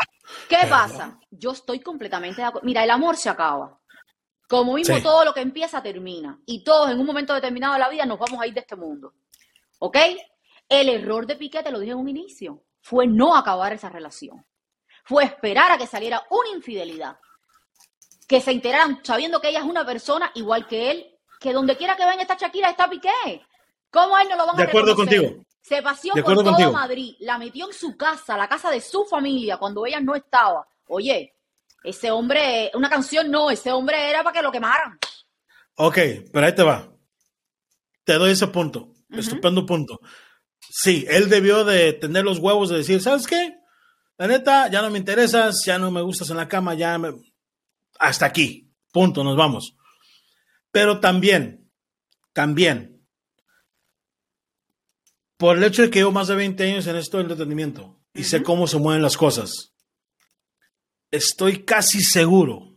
¿Qué 0.49 0.67
pasa? 0.69 1.19
Yo 1.31 1.53
estoy 1.53 1.81
completamente 1.81 2.41
de 2.41 2.49
acuerdo. 2.49 2.67
Mira, 2.67 2.83
el 2.85 2.91
amor 2.91 3.17
se 3.17 3.29
acaba. 3.29 3.79
Como 4.49 4.75
mismo 4.75 5.01
todo 5.01 5.25
lo 5.25 5.35
que 5.35 5.41
empieza 5.41 5.83
termina. 5.83 6.39
Y 6.47 6.65
todos 6.65 6.91
en 6.91 6.99
un 6.99 7.07
momento 7.07 7.35
determinado 7.35 7.75
de 7.75 7.81
la 7.81 7.89
vida 7.89 8.07
nos 8.07 8.19
vamos 8.19 8.41
a 8.41 8.47
ir 8.47 8.55
de 8.55 8.61
este 8.61 8.77
mundo. 8.77 9.15
¿Ok? 9.79 9.99
El 10.69 10.89
error 10.89 11.27
de 11.27 11.37
Piqué, 11.37 11.63
te 11.63 11.71
lo 11.71 11.79
dije 11.79 11.93
en 11.93 11.99
un 11.99 12.09
inicio, 12.09 12.65
fue 12.81 13.07
no 13.07 13.37
acabar 13.37 13.73
esa 13.73 13.91
relación 13.91 14.45
fue 15.05 15.25
esperar 15.25 15.71
a 15.71 15.79
que 15.79 15.87
saliera 15.87 16.23
una 16.31 16.57
infidelidad. 16.57 17.19
Que 18.27 18.41
se 18.41 18.53
enteraran 18.53 19.01
sabiendo 19.03 19.41
que 19.41 19.51
ella 19.51 19.61
es 19.61 19.65
una 19.65 19.85
persona 19.85 20.31
igual 20.35 20.67
que 20.67 20.91
él, 20.91 21.07
que 21.41 21.53
donde 21.53 21.77
quiera 21.77 21.97
que 21.97 22.07
venga 22.07 22.23
esta 22.23 22.37
Shakira 22.37 22.71
está 22.71 22.89
Piqué. 22.89 23.43
¿Cómo 23.91 24.17
a 24.17 24.23
él 24.23 24.29
no 24.29 24.37
lo 24.37 24.47
van 24.47 24.57
a 24.57 24.59
De 24.59 24.65
acuerdo 24.65 24.97
contigo. 24.97 25.45
Se 25.61 25.83
paseó 25.83 26.13
por 26.15 26.45
todo 26.45 26.73
Madrid, 26.73 27.15
la 27.21 27.39
metió 27.39 27.67
en 27.67 27.73
su 27.73 27.97
casa, 27.97 28.37
la 28.37 28.49
casa 28.49 28.71
de 28.71 28.81
su 28.81 29.05
familia, 29.05 29.57
cuando 29.57 29.87
ella 29.87 30.01
no 30.01 30.15
estaba. 30.15 30.67
Oye, 30.89 31.35
ese 31.83 32.11
hombre, 32.11 32.71
una 32.75 32.91
canción 32.91 33.31
no, 33.31 33.51
ese 33.51 33.73
hombre 33.73 34.11
era 34.11 34.23
para 34.23 34.35
que 34.35 34.43
lo 34.43 34.53
quemaran. 34.53 34.99
Ok, 35.77 35.99
pero 36.33 36.47
ahí 36.47 36.55
te 36.55 36.63
va. 36.63 36.89
Te 38.05 38.15
doy 38.15 38.33
ese 38.33 38.47
punto. 38.49 38.89
Estupendo 39.11 39.65
punto. 39.65 40.01
Sí, 40.71 41.07
él 41.09 41.29
debió 41.29 41.65
de 41.65 41.93
tener 41.93 42.25
los 42.25 42.39
huevos 42.39 42.69
de 42.69 42.79
decir, 42.79 43.01
¿sabes 43.01 43.27
qué? 43.27 43.57
La 44.17 44.27
neta, 44.27 44.69
ya 44.69 44.83
no 44.83 44.91
me 44.91 44.99
interesas, 44.99 45.63
ya 45.65 45.79
no 45.79 45.91
me 45.91 46.03
gustas 46.03 46.31
en 46.31 46.37
la 46.37 46.49
cama, 46.49 46.75
ya 46.75 46.99
me... 46.99 47.13
Hasta 47.99 48.27
aquí. 48.27 48.73
Punto, 48.93 49.25
nos 49.25 49.37
vamos. 49.37 49.77
Pero 50.71 51.01
también, 51.01 51.71
también, 52.33 53.07
por 55.37 55.57
el 55.57 55.65
hecho 55.65 55.83
de 55.83 55.91
que 55.91 56.01
llevo 56.01 56.13
más 56.13 56.29
de 56.29 56.35
20 56.35 56.65
años 56.65 56.87
en 56.87 56.97
esto 56.97 57.17
del 57.17 57.27
entretenimiento 57.27 58.01
y 58.13 58.25
sé 58.25 58.43
cómo 58.43 58.67
se 58.67 58.79
mueven 58.79 59.03
las 59.03 59.17
cosas, 59.17 59.75
estoy 61.11 61.65
casi 61.65 62.03
seguro, 62.03 62.75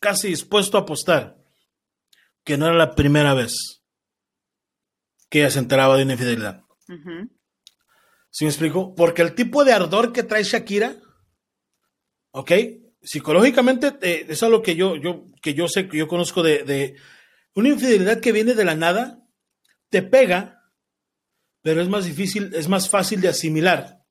casi 0.00 0.28
dispuesto 0.28 0.78
a 0.78 0.82
apostar 0.82 1.36
que 2.44 2.56
no 2.56 2.66
era 2.66 2.76
la 2.76 2.94
primera 2.94 3.34
vez 3.34 3.82
que 5.28 5.40
ella 5.40 5.50
se 5.50 5.58
enteraba 5.58 5.96
de 5.96 6.04
una 6.04 6.14
infidelidad. 6.14 6.62
¿Sí 8.30 8.44
me 8.44 8.50
explico? 8.50 8.94
Porque 8.94 9.22
el 9.22 9.34
tipo 9.34 9.64
de 9.64 9.72
ardor 9.72 10.12
que 10.12 10.22
trae 10.22 10.42
Shakira, 10.42 10.96
¿ok? 12.30 12.52
Psicológicamente, 13.08 13.94
eh, 14.02 14.26
es 14.28 14.42
algo 14.42 14.60
que 14.60 14.76
yo, 14.76 14.94
yo, 14.96 15.24
que 15.40 15.54
yo 15.54 15.66
sé, 15.66 15.88
que 15.88 15.96
yo 15.96 16.06
conozco 16.06 16.42
de, 16.42 16.62
de 16.64 16.96
una 17.54 17.70
infidelidad 17.70 18.20
que 18.20 18.32
viene 18.32 18.52
de 18.52 18.66
la 18.66 18.74
nada, 18.74 19.26
te 19.88 20.02
pega, 20.02 20.70
pero 21.62 21.80
es 21.80 21.88
más 21.88 22.04
difícil, 22.04 22.52
es 22.54 22.68
más 22.68 22.90
fácil 22.90 23.22
de 23.22 23.28
asimilar 23.28 24.04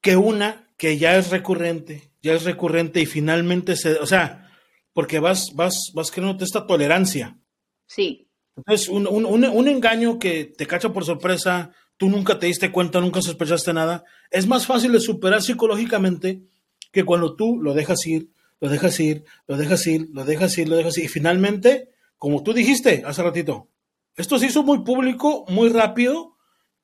que 0.00 0.16
una 0.16 0.72
que 0.76 0.96
ya 0.96 1.16
es 1.16 1.30
recurrente, 1.30 2.12
ya 2.22 2.34
es 2.34 2.44
recurrente 2.44 3.00
y 3.00 3.06
finalmente 3.06 3.74
se, 3.74 3.94
o 3.96 4.06
sea, 4.06 4.48
porque 4.92 5.18
vas, 5.18 5.50
vas, 5.56 5.90
vas 5.92 6.12
creando 6.12 6.44
esta 6.44 6.68
tolerancia. 6.68 7.36
Sí. 7.84 8.30
Entonces, 8.54 8.88
un, 8.88 9.08
un, 9.08 9.44
un, 9.44 9.68
engaño 9.68 10.20
que 10.20 10.44
te 10.44 10.68
cacha 10.68 10.92
por 10.92 11.04
sorpresa, 11.04 11.72
tú 11.96 12.08
nunca 12.08 12.38
te 12.38 12.46
diste 12.46 12.70
cuenta, 12.70 13.00
nunca 13.00 13.20
sospechaste 13.20 13.72
nada, 13.72 14.04
es 14.30 14.46
más 14.46 14.66
fácil 14.66 14.92
de 14.92 15.00
superar 15.00 15.42
psicológicamente 15.42 16.47
que 16.90 17.04
cuando 17.04 17.36
tú 17.36 17.60
lo 17.60 17.74
dejas 17.74 18.06
ir, 18.06 18.30
lo 18.60 18.68
dejas 18.68 18.98
ir, 19.00 19.24
lo 19.46 19.56
dejas 19.56 19.86
ir, 19.86 20.08
lo 20.12 20.24
dejas 20.24 20.58
ir, 20.58 20.68
lo 20.68 20.76
dejas 20.76 20.98
ir, 20.98 21.04
y 21.04 21.08
finalmente, 21.08 21.90
como 22.16 22.42
tú 22.42 22.52
dijiste 22.52 23.02
hace 23.06 23.22
ratito, 23.22 23.68
esto 24.16 24.38
se 24.38 24.46
hizo 24.46 24.62
muy 24.62 24.80
público, 24.80 25.44
muy 25.48 25.68
rápido, 25.68 26.36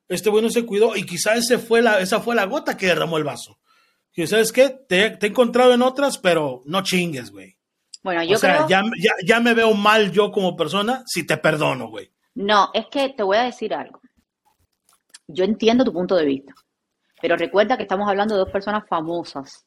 este 0.07 0.29
bueno 0.29 0.49
se 0.49 0.65
cuidó 0.65 0.95
y 0.95 1.05
quizá 1.05 1.35
ese 1.35 1.57
fue 1.57 1.81
la, 1.81 1.99
esa 1.99 2.21
fue 2.21 2.35
la 2.35 2.45
gota 2.45 2.77
que 2.77 2.87
derramó 2.87 3.17
el 3.17 3.23
vaso. 3.23 3.59
Sabes 4.25 4.53
qué, 4.53 4.69
te, 4.69 5.17
he 5.19 5.25
encontrado 5.25 5.73
en 5.73 5.81
otras, 5.81 6.17
pero 6.17 6.63
no 6.65 6.81
chingues, 6.83 7.31
güey. 7.31 7.57
Bueno, 8.01 8.23
yo 8.23 8.37
o 8.37 8.39
sea, 8.39 8.65
ya, 8.67 8.81
ya, 8.97 9.11
ya 9.25 9.39
me 9.41 9.53
veo 9.53 9.73
mal 9.73 10.11
yo 10.11 10.31
como 10.31 10.55
persona 10.55 11.03
si 11.05 11.25
te 11.25 11.35
perdono, 11.37 11.89
güey. 11.89 12.11
No, 12.35 12.69
es 12.73 12.85
que 12.87 13.09
te 13.09 13.23
voy 13.23 13.37
a 13.37 13.43
decir 13.43 13.73
algo. 13.73 13.99
Yo 15.27 15.43
entiendo 15.43 15.83
tu 15.83 15.91
punto 15.91 16.15
de 16.15 16.23
vista, 16.23 16.53
pero 17.21 17.35
recuerda 17.35 17.75
que 17.75 17.83
estamos 17.83 18.07
hablando 18.07 18.35
de 18.35 18.41
dos 18.41 18.51
personas 18.51 18.87
famosas. 18.87 19.65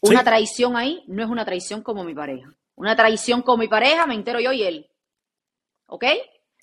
Una 0.00 0.22
traición 0.22 0.76
ahí 0.76 1.04
no 1.06 1.22
es 1.22 1.28
una 1.28 1.44
traición 1.44 1.82
como 1.82 2.04
mi 2.04 2.14
pareja. 2.14 2.54
Una 2.74 2.94
traición 2.94 3.42
con 3.42 3.58
mi 3.58 3.68
pareja 3.68 4.06
me 4.06 4.14
entero 4.14 4.40
yo 4.40 4.52
y 4.52 4.62
él. 4.62 4.90
¿Ok? 5.86 6.04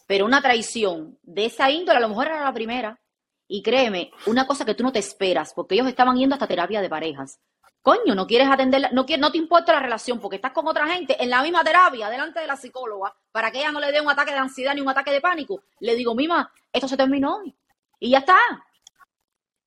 Pero 0.07 0.25
una 0.25 0.41
traición 0.41 1.17
de 1.23 1.45
esa 1.45 1.71
índole 1.71 1.97
a 1.97 2.01
lo 2.01 2.09
mejor 2.09 2.27
era 2.27 2.43
la 2.43 2.53
primera. 2.53 2.99
Y 3.47 3.61
créeme, 3.61 4.11
una 4.25 4.47
cosa 4.47 4.65
que 4.65 4.75
tú 4.75 4.83
no 4.83 4.91
te 4.91 4.99
esperas, 4.99 5.53
porque 5.53 5.75
ellos 5.75 5.87
estaban 5.87 6.15
yendo 6.15 6.35
hasta 6.35 6.47
terapia 6.47 6.81
de 6.81 6.89
parejas. 6.89 7.39
Coño, 7.81 8.15
no 8.15 8.25
quieres 8.25 8.49
atender, 8.49 8.93
no, 8.93 9.05
no 9.19 9.31
te 9.31 9.37
importa 9.37 9.73
la 9.73 9.81
relación 9.81 10.19
porque 10.19 10.37
estás 10.37 10.53
con 10.53 10.65
otra 10.67 10.87
gente 10.87 11.21
en 11.21 11.29
la 11.29 11.43
misma 11.43 11.63
terapia, 11.65 12.09
delante 12.09 12.39
de 12.39 12.47
la 12.47 12.55
psicóloga, 12.55 13.13
para 13.31 13.51
que 13.51 13.59
ella 13.59 13.73
no 13.73 13.81
le 13.81 13.91
dé 13.91 13.99
un 13.99 14.09
ataque 14.09 14.31
de 14.31 14.37
ansiedad 14.37 14.73
ni 14.73 14.79
un 14.79 14.89
ataque 14.89 15.11
de 15.11 15.19
pánico. 15.19 15.63
Le 15.81 15.93
digo, 15.95 16.15
Mima, 16.15 16.49
esto 16.71 16.87
se 16.87 16.95
terminó. 16.95 17.43
Y 17.99 18.11
ya 18.11 18.19
está. 18.19 18.37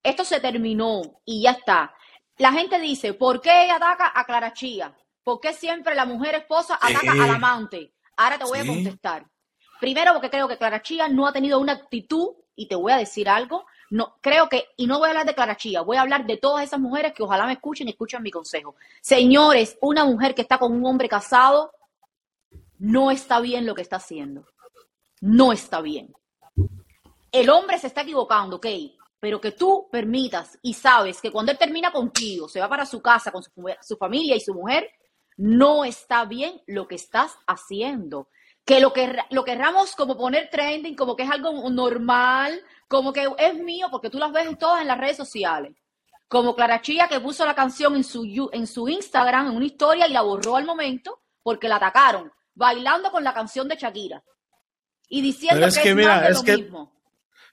Esto 0.03 0.25
se 0.25 0.41
terminó 0.41 1.03
y 1.25 1.43
ya 1.43 1.51
está. 1.51 1.95
La 2.39 2.53
gente 2.53 2.79
dice, 2.79 3.15
¿por 3.15 3.41
qué 3.41 3.65
ella 3.65 3.77
ataca 3.77 4.13
a 4.15 4.25
Clara 4.25 4.53
Chía? 4.53 4.95
¿Por 5.23 5.41
qué 5.41 5.53
siempre 5.53 5.95
la 5.95 6.05
mujer 6.05 6.35
esposa 6.35 6.79
ataca 6.81 7.13
al 7.13 7.31
amante? 7.31 7.95
Ahora 8.17 8.39
te 8.39 8.45
voy 8.45 8.59
a 8.59 8.67
contestar. 8.67 9.27
Primero, 9.81 10.13
porque 10.13 10.31
creo 10.31 10.49
que 10.49 10.57
Clara 10.57 10.83
Chía 10.83 11.09
no 11.09 11.27
ha 11.27 11.33
tenido 11.33 11.59
una 11.59 11.73
actitud, 11.73 12.35
y 12.55 12.69
te 12.69 12.75
voy 12.75 12.93
a 12.93 12.97
decir 12.97 13.29
algo, 13.29 13.67
no, 13.91 14.17
creo 14.21 14.49
que, 14.49 14.69
y 14.77 14.87
no 14.87 14.99
voy 14.99 15.09
a 15.09 15.11
hablar 15.11 15.27
de 15.27 15.35
Clara 15.35 15.57
Chía, 15.57 15.83
voy 15.83 15.97
a 15.97 16.01
hablar 16.01 16.27
de 16.27 16.39
todas 16.39 16.65
esas 16.65 16.81
mujeres 16.81 17.13
que 17.13 17.23
ojalá 17.23 17.47
me 17.47 17.53
escuchen 17.53 17.87
y 17.87 17.91
escuchen 17.91 18.23
mi 18.23 18.31
consejo. 18.31 18.77
Señores, 19.01 19.77
una 19.83 20.05
mujer 20.05 20.35
que 20.35 20.43
está 20.43 20.59
con 20.59 20.73
un 20.73 20.87
hombre 20.87 21.09
casado 21.09 21.73
no 22.79 23.11
está 23.11 23.41
bien 23.41 23.67
lo 23.67 23.75
que 23.75 23.83
está 23.83 23.97
haciendo. 23.97 24.47
No 25.21 25.53
está 25.53 25.81
bien 25.81 26.15
el 27.41 27.51
hombre 27.51 27.79
se 27.79 27.89
está 27.89 28.03
equivocando, 28.03 28.57
ok, 28.57 28.67
pero 29.27 29.41
que 29.41 29.51
tú 29.51 29.89
permitas 29.91 30.57
y 30.63 30.73
sabes 30.73 31.21
que 31.21 31.33
cuando 31.33 31.51
él 31.51 31.59
termina 31.59 31.91
contigo, 31.91 32.49
se 32.49 32.61
va 32.61 32.69
para 32.69 32.87
su 32.87 33.03
casa 33.03 33.33
con 33.33 33.43
su, 33.43 33.97
familia 33.97 34.37
y 34.37 34.41
su 34.41 34.55
mujer, 34.55 34.89
no 35.37 35.85
está 35.85 36.25
bien 36.25 36.63
lo 36.69 36.87
que 36.87 36.95
estás 36.95 37.37
haciendo. 37.45 38.29
Que 38.65 38.79
lo 38.79 38.93
que 38.93 39.19
lo 39.31 39.43
querramos 39.43 39.97
como 39.97 40.17
poner 40.17 40.49
trending, 40.49 40.95
como 40.95 41.17
que 41.17 41.25
es 41.25 41.31
algo 41.33 41.69
normal, 41.71 42.63
como 42.87 43.13
que 43.13 43.29
es 43.39 43.55
mío, 43.57 43.89
porque 43.91 44.11
tú 44.11 44.19
las 44.21 44.31
ves 44.31 44.47
todas 44.61 44.81
en 44.81 44.87
las 44.87 44.99
redes 44.99 45.17
sociales. 45.17 45.75
Como 46.29 46.55
Clara 46.55 46.81
Chía 46.81 47.09
que 47.09 47.19
puso 47.19 47.45
la 47.45 47.57
canción 47.57 47.97
en 47.97 48.05
su, 48.05 48.49
en 48.53 48.69
su 48.69 48.89
Instagram, 48.89 49.49
en 49.49 49.57
una 49.57 49.67
historia, 49.67 50.07
y 50.07 50.13
la 50.13 50.23
borró 50.23 50.55
al 50.55 50.67
momento 50.67 51.21
porque 51.43 51.69
la 51.69 51.77
atacaron, 51.79 52.31
bailando 52.55 53.11
con 53.11 53.25
la 53.25 53.35
canción 53.35 53.67
de 53.67 53.75
Shakira. 53.75 54.23
Y 55.09 55.21
diciendo 55.21 55.67
que, 55.83 55.89
es, 55.89 55.97
mira, 55.97 56.29
es 56.29 56.47
lo 56.47 56.57
mismo 56.57 56.96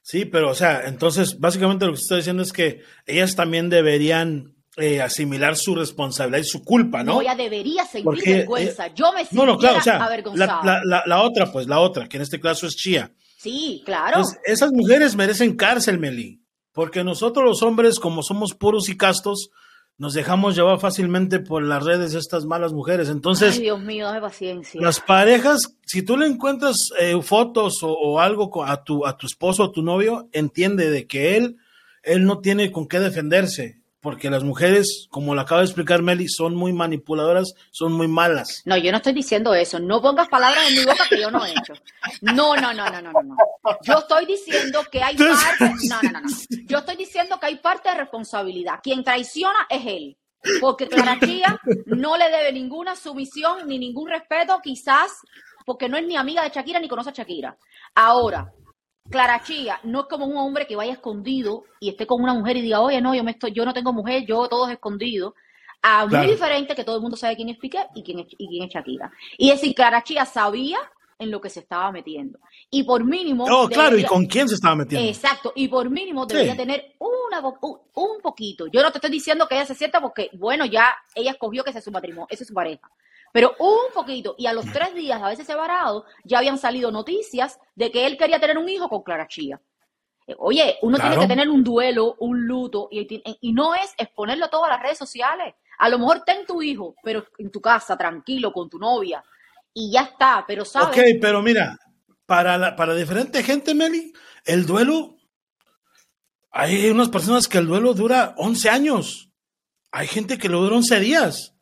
Sí, 0.03 0.25
pero 0.25 0.51
o 0.51 0.55
sea, 0.55 0.83
entonces 0.85 1.39
básicamente 1.39 1.85
lo 1.85 1.93
que 1.93 1.99
está 1.99 2.17
diciendo 2.17 2.43
es 2.43 2.51
que 2.51 2.81
ellas 3.05 3.35
también 3.35 3.69
deberían 3.69 4.53
eh, 4.75 5.01
asimilar 5.01 5.55
su 5.55 5.75
responsabilidad 5.75 6.39
y 6.39 6.43
su 6.43 6.61
culpa, 6.61 7.03
¿no? 7.03 7.15
No, 7.15 7.21
ella 7.21 7.35
debería 7.35 7.85
sentir 7.85 8.23
vergüenza. 8.25 8.93
Yo 8.93 9.13
me 9.13 9.23
siento 9.23 9.45
no, 9.45 9.53
no, 9.53 9.57
claro, 9.57 9.77
o 9.77 9.81
sea, 9.81 9.99
la, 10.35 10.81
la, 10.83 11.03
la, 11.05 11.21
otra, 11.21 11.51
pues 11.51 11.67
la 11.67 11.79
otra, 11.79 12.09
que 12.09 12.17
en 12.17 12.23
este 12.23 12.39
caso 12.39 12.67
es 12.67 12.75
Chía. 12.75 13.13
Sí, 13.37 13.81
claro. 13.85 14.21
esas 14.45 14.71
mujeres 14.73 15.15
merecen 15.15 15.55
cárcel, 15.55 15.99
Meli, 15.99 16.41
porque 16.73 17.03
nosotros 17.03 17.45
los 17.45 17.63
hombres, 17.63 17.97
como 17.97 18.23
somos 18.23 18.53
puros 18.53 18.89
y 18.89 18.97
castos, 18.97 19.51
nos 19.97 20.13
dejamos 20.13 20.56
llevar 20.56 20.79
fácilmente 20.79 21.39
por 21.39 21.63
las 21.63 21.84
redes 21.84 22.13
de 22.13 22.19
estas 22.19 22.45
malas 22.45 22.73
mujeres. 22.73 23.10
Entonces, 23.10 23.56
Ay, 23.56 23.62
Dios 23.62 23.82
mío, 23.82 24.08
paciencia. 24.19 24.82
Las 24.82 24.99
parejas, 24.99 25.75
si 25.86 26.01
tú 26.01 26.17
le 26.17 26.25
encuentras 26.25 26.89
eh, 26.99 27.19
fotos 27.21 27.84
o, 27.84 27.91
o, 27.91 28.19
algo 28.19 28.63
a 28.65 28.84
tu, 28.84 29.06
a 29.06 29.17
tu 29.17 29.27
esposo 29.27 29.63
o 29.63 29.71
tu 29.71 29.84
novio, 29.84 30.27
entiende 30.32 30.89
de 30.89 31.06
que 31.08 31.38
él, 31.38 31.58
él 32.01 32.25
no 32.25 32.39
tiene 32.39 32.71
con 32.71 32.88
qué 32.88 32.99
defenderse 32.99 33.83
porque 34.03 34.29
las 34.29 34.43
mujeres, 34.43 35.07
como 35.09 35.33
lo 35.33 35.39
acaba 35.39 35.61
de 35.61 35.65
explicar 35.65 36.01
Meli, 36.01 36.27
son 36.27 36.55
muy 36.55 36.73
manipuladoras, 36.73 37.53
son 37.71 37.93
muy 37.93 38.09
malas. 38.09 38.61
No, 38.65 38.75
yo 38.75 38.91
no 38.91 38.97
estoy 38.97 39.13
diciendo 39.13 39.55
eso. 39.55 39.79
No 39.79 40.01
pongas 40.01 40.27
palabras 40.27 40.69
en 40.69 40.77
mi 40.77 40.83
boca 40.83 41.05
que 41.09 41.21
yo 41.21 41.31
no 41.31 41.45
he 41.45 41.51
hecho. 41.51 41.73
No, 42.21 42.53
no, 42.57 42.73
no, 42.73 42.89
no, 42.89 43.01
no, 43.01 43.11
no. 43.23 43.37
Yo 43.81 43.99
estoy 43.99 44.25
diciendo 44.25 44.81
que 44.91 45.01
hay 45.01 45.15
parte. 45.15 45.73
No, 45.89 46.01
no, 46.01 46.11
no, 46.11 46.21
no. 46.21 46.27
Yo 46.67 46.79
estoy 46.79 46.97
diciendo 46.97 47.39
que 47.39 47.45
hay 47.45 47.55
parte 47.57 47.89
de 47.89 47.95
responsabilidad. 47.95 48.79
Quien 48.83 49.03
traiciona 49.03 49.67
es 49.69 49.85
él. 49.85 50.17
Porque 50.59 50.89
Clara 50.89 51.17
Chía 51.21 51.57
no 51.85 52.17
le 52.17 52.29
debe 52.29 52.51
ninguna 52.51 52.97
sumisión 52.97 53.67
ni 53.67 53.79
ningún 53.79 54.09
respeto, 54.09 54.59
quizás 54.61 55.11
porque 55.65 55.87
no 55.87 55.95
es 55.95 56.05
ni 56.05 56.17
amiga 56.17 56.43
de 56.43 56.49
Shakira 56.49 56.81
ni 56.81 56.89
conoce 56.89 57.11
a 57.11 57.13
Shakira. 57.13 57.57
Ahora, 57.95 58.51
Clara 59.09 59.41
Chía 59.43 59.79
no 59.83 60.01
es 60.01 60.05
como 60.07 60.25
un 60.25 60.37
hombre 60.37 60.65
que 60.65 60.75
vaya 60.75 60.93
escondido 60.93 61.65
y 61.79 61.89
esté 61.89 62.07
con 62.07 62.21
una 62.21 62.33
mujer 62.33 62.57
y 62.57 62.61
diga, 62.61 62.81
oye, 62.81 63.01
no, 63.01 63.13
yo, 63.13 63.23
me 63.23 63.31
estoy, 63.31 63.51
yo 63.51 63.65
no 63.65 63.73
tengo 63.73 63.93
mujer, 63.93 64.25
yo 64.25 64.47
todos 64.47 64.69
escondidos. 64.69 65.33
A 65.81 66.05
muy 66.05 66.27
diferente 66.27 66.75
que 66.75 66.85
todo 66.85 66.95
el 66.95 67.01
mundo 67.01 67.17
sabe 67.17 67.35
quién 67.35 67.49
es 67.49 67.57
Piqué 67.57 67.85
y 67.93 68.03
quién 68.03 68.19
es, 68.19 68.27
y 68.37 68.47
quién 68.47 68.63
es 68.63 68.73
Shakira. 68.73 69.11
Y 69.37 69.49
es 69.49 69.59
decir, 69.59 69.75
Clara 69.75 70.01
Chía 70.01 70.25
sabía 70.25 70.77
en 71.19 71.29
lo 71.29 71.41
que 71.41 71.49
se 71.49 71.59
estaba 71.59 71.91
metiendo. 71.91 72.39
Y 72.69 72.83
por 72.83 73.03
mínimo... 73.03 73.45
Oh, 73.49 73.67
claro, 73.67 73.97
¿y 73.97 74.03
con 74.05 74.25
quién 74.25 74.47
se 74.47 74.55
estaba 74.55 74.75
metiendo? 74.75 75.07
Exacto, 75.07 75.51
y 75.55 75.67
por 75.67 75.89
mínimo 75.89 76.25
debería 76.25 76.55
tener 76.55 76.95
una, 76.99 77.41
un, 77.93 78.21
poquito. 78.21 78.67
Yo 78.67 78.81
no 78.81 78.91
te 78.91 78.99
estoy 78.99 79.11
diciendo 79.11 79.47
que 79.47 79.55
ella 79.55 79.65
se 79.65 79.75
sienta 79.75 79.99
porque, 79.99 80.29
bueno, 80.33 80.65
ya 80.65 80.95
ella 81.15 81.31
escogió 81.31 81.63
que 81.63 81.71
ese 81.71 81.79
es 81.79 81.85
su 81.85 81.91
matrimonio, 81.91 82.27
ese 82.29 82.43
es 82.43 82.47
su 82.47 82.53
pareja. 82.53 82.89
Pero 83.34 83.56
un 83.58 83.91
poquito, 83.96 84.36
y 84.38 84.46
a 84.46 84.54
los 84.54 84.63
tres 84.72 84.93
días 84.93 85.19
de 85.19 85.26
haberse 85.26 85.43
separado, 85.43 86.06
ya 86.24 86.38
habían 86.38 86.60
salido 86.60 86.91
noticias 86.91 87.60
de 87.74 87.89
que 87.91 88.06
él 88.06 88.15
quería 88.15 88.39
tener 88.39 88.60
un 88.60 88.69
hijo 88.69 88.88
con 88.88 89.02
Clara 89.02 89.28
Chía. 89.28 89.60
Eh, 90.28 90.36
oye, 90.38 90.78
uno 90.84 91.00
tiene 91.00 91.17
que 91.17 91.28
tener 91.28 91.50
un 91.50 91.63
duelo, 91.63 92.15
un 92.19 92.46
luto, 92.46 92.88
y, 92.91 93.24
y, 93.41 93.52
no 93.52 93.74
es 93.74 93.91
exponerlo 93.98 94.50
todo 94.50 94.65
a 94.65 94.69
las 94.69 94.84
redes 94.84 95.00
sociales. 95.00 95.56
A 95.80 95.89
lo 95.89 95.98
mejor 95.98 96.22
ten 96.24 96.46
tu 96.46 96.62
hijo, 96.62 96.93
pero 97.02 97.26
en 97.39 97.50
tu 97.50 97.60
casa, 97.60 97.98
tranquilo, 97.98 98.54
con 98.54 98.69
tu 98.69 98.78
novia, 98.78 99.24
y 99.74 99.91
ya 99.91 100.02
está, 100.02 100.46
pero 100.48 100.63
sabes. 100.63 100.96
Ok, 100.96 101.04
pero 101.19 101.41
mira, 101.41 101.80
para, 102.28 102.56
la, 102.60 102.76
para 102.76 102.93
diferente 102.93 103.41
gente, 103.41 103.74
Meli, 103.74 104.13
el 104.46 104.67
duelo, 104.67 105.17
hay 106.52 106.88
unas 106.88 107.10
personas 107.10 107.48
que 107.48 107.58
el 107.58 107.65
duelo 107.65 107.96
dura 107.96 108.36
11 108.38 108.69
años. 108.69 109.32
Hay 109.91 110.06
gente 110.06 110.38
que 110.38 110.50
lo 110.50 110.62
dura 110.62 110.76
11 110.76 111.00
días. 111.00 111.52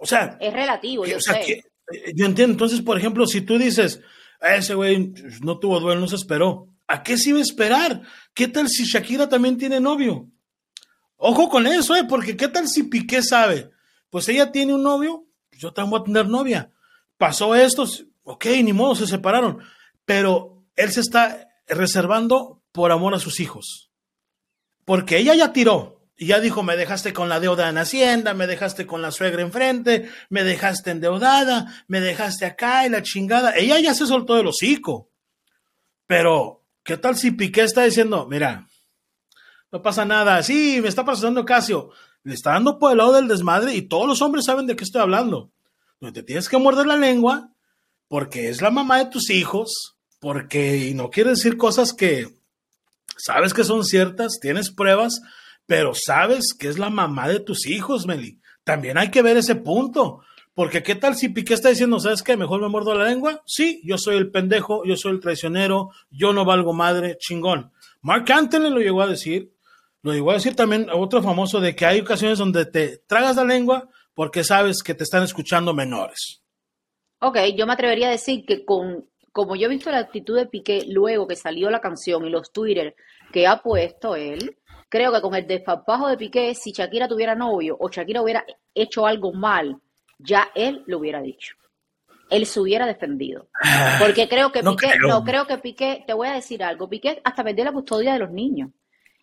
O 0.00 0.06
sea, 0.06 0.38
es 0.40 0.52
relativo, 0.52 1.04
yo 1.04 1.20
sé. 1.20 1.40
Eh, 1.42 1.62
yo 2.14 2.24
entiendo. 2.24 2.52
Entonces, 2.52 2.80
por 2.80 2.96
ejemplo, 2.96 3.26
si 3.26 3.42
tú 3.42 3.58
dices, 3.58 4.00
ese 4.40 4.74
güey 4.74 5.12
no 5.42 5.58
tuvo 5.58 5.78
duelo, 5.78 6.00
no 6.00 6.08
se 6.08 6.16
esperó. 6.16 6.68
¿A 6.88 7.02
qué 7.02 7.18
se 7.18 7.30
iba 7.30 7.38
a 7.38 7.42
esperar? 7.42 8.02
¿Qué 8.32 8.48
tal 8.48 8.68
si 8.68 8.84
Shakira 8.84 9.28
también 9.28 9.58
tiene 9.58 9.78
novio? 9.78 10.26
Ojo 11.16 11.50
con 11.50 11.66
eso, 11.66 11.94
¿eh? 11.94 12.04
Porque 12.08 12.34
¿qué 12.34 12.48
tal 12.48 12.66
si 12.66 12.84
Piqué 12.84 13.22
sabe? 13.22 13.70
Pues 14.08 14.26
ella 14.30 14.50
tiene 14.50 14.74
un 14.74 14.82
novio, 14.82 15.26
yo 15.52 15.72
también 15.72 15.90
voy 15.90 16.00
a 16.00 16.04
tener 16.04 16.28
novia. 16.28 16.72
Pasó 17.18 17.54
esto, 17.54 17.84
ok, 18.24 18.46
ni 18.64 18.72
modo, 18.72 18.94
se 18.94 19.06
separaron. 19.06 19.58
Pero 20.06 20.64
él 20.76 20.90
se 20.90 21.00
está 21.00 21.46
reservando 21.68 22.62
por 22.72 22.90
amor 22.90 23.14
a 23.14 23.20
sus 23.20 23.38
hijos. 23.38 23.90
Porque 24.86 25.18
ella 25.18 25.34
ya 25.34 25.52
tiró, 25.52 25.99
y 26.20 26.26
ya 26.26 26.38
dijo, 26.38 26.62
me 26.62 26.76
dejaste 26.76 27.14
con 27.14 27.30
la 27.30 27.40
deuda 27.40 27.70
en 27.70 27.78
Hacienda, 27.78 28.34
me 28.34 28.46
dejaste 28.46 28.86
con 28.86 29.00
la 29.00 29.10
suegra 29.10 29.40
enfrente, 29.40 30.10
me 30.28 30.44
dejaste 30.44 30.90
endeudada, 30.90 31.82
me 31.88 31.98
dejaste 32.02 32.44
acá 32.44 32.84
y 32.84 32.90
la 32.90 33.02
chingada. 33.02 33.56
Ella 33.56 33.80
ya 33.80 33.94
se 33.94 34.06
soltó 34.06 34.34
del 34.34 34.48
hocico. 34.48 35.08
Pero, 36.06 36.62
¿qué 36.82 36.98
tal 36.98 37.16
si 37.16 37.30
Piqué 37.30 37.62
está 37.62 37.84
diciendo, 37.84 38.26
mira, 38.28 38.68
no 39.72 39.80
pasa 39.80 40.04
nada, 40.04 40.42
sí, 40.42 40.80
me 40.82 40.88
está 40.90 41.06
pasando 41.06 41.46
Casio, 41.46 41.88
le 42.22 42.34
está 42.34 42.50
dando 42.50 42.78
por 42.78 42.92
el 42.92 42.98
lado 42.98 43.14
del 43.14 43.26
desmadre 43.26 43.74
y 43.74 43.88
todos 43.88 44.06
los 44.06 44.20
hombres 44.20 44.44
saben 44.44 44.66
de 44.66 44.76
qué 44.76 44.84
estoy 44.84 45.00
hablando. 45.00 45.50
No 46.00 46.12
te 46.12 46.22
tienes 46.22 46.50
que 46.50 46.58
morder 46.58 46.86
la 46.86 46.98
lengua 46.98 47.54
porque 48.08 48.50
es 48.50 48.60
la 48.60 48.70
mamá 48.70 48.98
de 48.98 49.06
tus 49.06 49.30
hijos, 49.30 49.96
porque 50.18 50.92
no 50.94 51.08
quiere 51.08 51.30
decir 51.30 51.56
cosas 51.56 51.94
que 51.94 52.28
sabes 53.16 53.54
que 53.54 53.64
son 53.64 53.86
ciertas, 53.86 54.38
tienes 54.38 54.70
pruebas, 54.70 55.22
pero 55.70 55.94
sabes 55.94 56.52
que 56.52 56.66
es 56.66 56.80
la 56.80 56.90
mamá 56.90 57.28
de 57.28 57.38
tus 57.38 57.68
hijos, 57.68 58.04
Meli. 58.04 58.40
También 58.64 58.98
hay 58.98 59.08
que 59.08 59.22
ver 59.22 59.36
ese 59.36 59.54
punto. 59.54 60.20
Porque 60.52 60.82
qué 60.82 60.96
tal 60.96 61.14
si 61.14 61.28
Piqué 61.28 61.54
está 61.54 61.68
diciendo, 61.68 62.00
¿sabes 62.00 62.24
qué? 62.24 62.36
Mejor 62.36 62.60
me 62.60 62.68
muerdo 62.68 62.92
la 62.92 63.04
lengua. 63.04 63.40
Sí, 63.46 63.80
yo 63.84 63.96
soy 63.96 64.16
el 64.16 64.32
pendejo, 64.32 64.84
yo 64.84 64.96
soy 64.96 65.12
el 65.12 65.20
traicionero, 65.20 65.90
yo 66.10 66.32
no 66.32 66.44
valgo 66.44 66.72
madre, 66.72 67.18
chingón. 67.20 67.70
Mark 68.00 68.24
Anthony 68.32 68.68
lo 68.68 68.80
llegó 68.80 69.00
a 69.00 69.06
decir. 69.06 69.52
Lo 70.02 70.12
llegó 70.12 70.32
a 70.32 70.34
decir 70.34 70.56
también 70.56 70.88
otro 70.92 71.22
famoso 71.22 71.60
de 71.60 71.76
que 71.76 71.86
hay 71.86 72.00
ocasiones 72.00 72.38
donde 72.38 72.66
te 72.66 73.04
tragas 73.06 73.36
la 73.36 73.44
lengua 73.44 73.88
porque 74.12 74.42
sabes 74.42 74.82
que 74.82 74.94
te 74.94 75.04
están 75.04 75.22
escuchando 75.22 75.72
menores. 75.72 76.42
Ok, 77.20 77.38
yo 77.56 77.64
me 77.68 77.74
atrevería 77.74 78.08
a 78.08 78.10
decir 78.10 78.44
que 78.44 78.64
con, 78.64 79.08
como 79.30 79.54
yo 79.54 79.66
he 79.66 79.70
visto 79.70 79.92
la 79.92 79.98
actitud 79.98 80.36
de 80.36 80.46
Piqué 80.46 80.82
luego 80.88 81.28
que 81.28 81.36
salió 81.36 81.70
la 81.70 81.80
canción 81.80 82.26
y 82.26 82.30
los 82.30 82.50
Twitter 82.50 82.96
que 83.32 83.46
ha 83.46 83.62
puesto 83.62 84.16
él, 84.16 84.56
creo 84.90 85.12
que 85.12 85.22
con 85.22 85.34
el 85.34 85.46
despapajo 85.46 86.08
de 86.08 86.18
Piqué, 86.18 86.54
si 86.54 86.72
Shakira 86.72 87.08
tuviera 87.08 87.34
novio 87.34 87.76
o 87.80 87.88
Shakira 87.88 88.20
hubiera 88.20 88.44
hecho 88.74 89.06
algo 89.06 89.32
mal, 89.32 89.80
ya 90.18 90.50
él 90.54 90.82
lo 90.86 90.98
hubiera 90.98 91.22
dicho. 91.22 91.54
Él 92.28 92.44
se 92.44 92.60
hubiera 92.60 92.86
defendido. 92.86 93.48
Porque 93.98 94.28
creo 94.28 94.52
que 94.52 94.62
Piqué, 94.62 94.98
no 95.06 95.24
creo 95.24 95.46
que 95.46 95.58
Piqué, 95.58 96.04
te 96.06 96.12
voy 96.12 96.28
a 96.28 96.32
decir 96.32 96.62
algo, 96.62 96.88
Piqué 96.88 97.22
hasta 97.24 97.42
perdió 97.42 97.64
la 97.64 97.72
custodia 97.72 98.12
de 98.12 98.18
los 98.18 98.30
niños. 98.30 98.70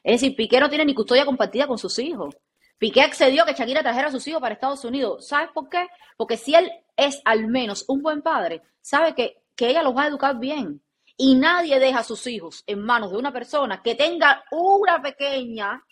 Es 0.03 0.21
decir, 0.21 0.35
Piqué 0.35 0.59
no 0.59 0.69
tiene 0.69 0.85
ni 0.85 0.95
custodia 0.95 1.25
compartida 1.25 1.67
con 1.67 1.77
sus 1.77 1.99
hijos. 1.99 2.35
Piqué 2.77 3.01
accedió 3.01 3.43
a 3.43 3.45
que 3.45 3.53
Shakira 3.53 3.81
trajera 3.81 4.07
a 4.07 4.11
sus 4.11 4.25
hijos 4.27 4.41
para 4.41 4.53
Estados 4.53 4.83
Unidos. 4.85 5.27
¿Sabes 5.27 5.49
por 5.53 5.67
qué? 5.67 5.87
Porque 6.15 6.37
si 6.37 6.55
él 6.55 6.71
es 6.95 7.21
al 7.25 7.47
menos 7.47 7.83
un 7.89 8.01
buen 8.01 8.21
padre, 8.21 8.61
sabe 8.81 9.13
que, 9.15 9.41
que 9.55 9.69
ella 9.69 9.83
los 9.83 9.95
va 9.95 10.03
a 10.03 10.07
educar 10.07 10.39
bien 10.39 10.81
y 11.17 11.35
nadie 11.35 11.79
deja 11.79 11.99
a 11.99 12.03
sus 12.03 12.25
hijos 12.27 12.63
en 12.67 12.85
manos 12.85 13.11
de 13.11 13.17
una 13.17 13.33
persona 13.33 13.81
que 13.81 13.95
tenga 13.95 14.43
una 14.51 15.01
pequeña. 15.01 15.83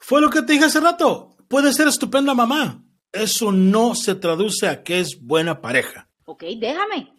Fue 0.00 0.20
lo 0.20 0.30
que 0.30 0.42
te 0.42 0.54
dije 0.54 0.64
hace 0.64 0.80
rato. 0.80 1.36
Puede 1.48 1.72
ser 1.72 1.88
estupenda 1.88 2.34
mamá. 2.34 2.82
Eso 3.12 3.52
no 3.52 3.94
se 3.94 4.14
traduce 4.14 4.66
a 4.66 4.82
que 4.82 5.00
es 5.00 5.20
buena 5.20 5.60
pareja. 5.60 6.08
Ok, 6.24 6.44
déjame. 6.58 7.14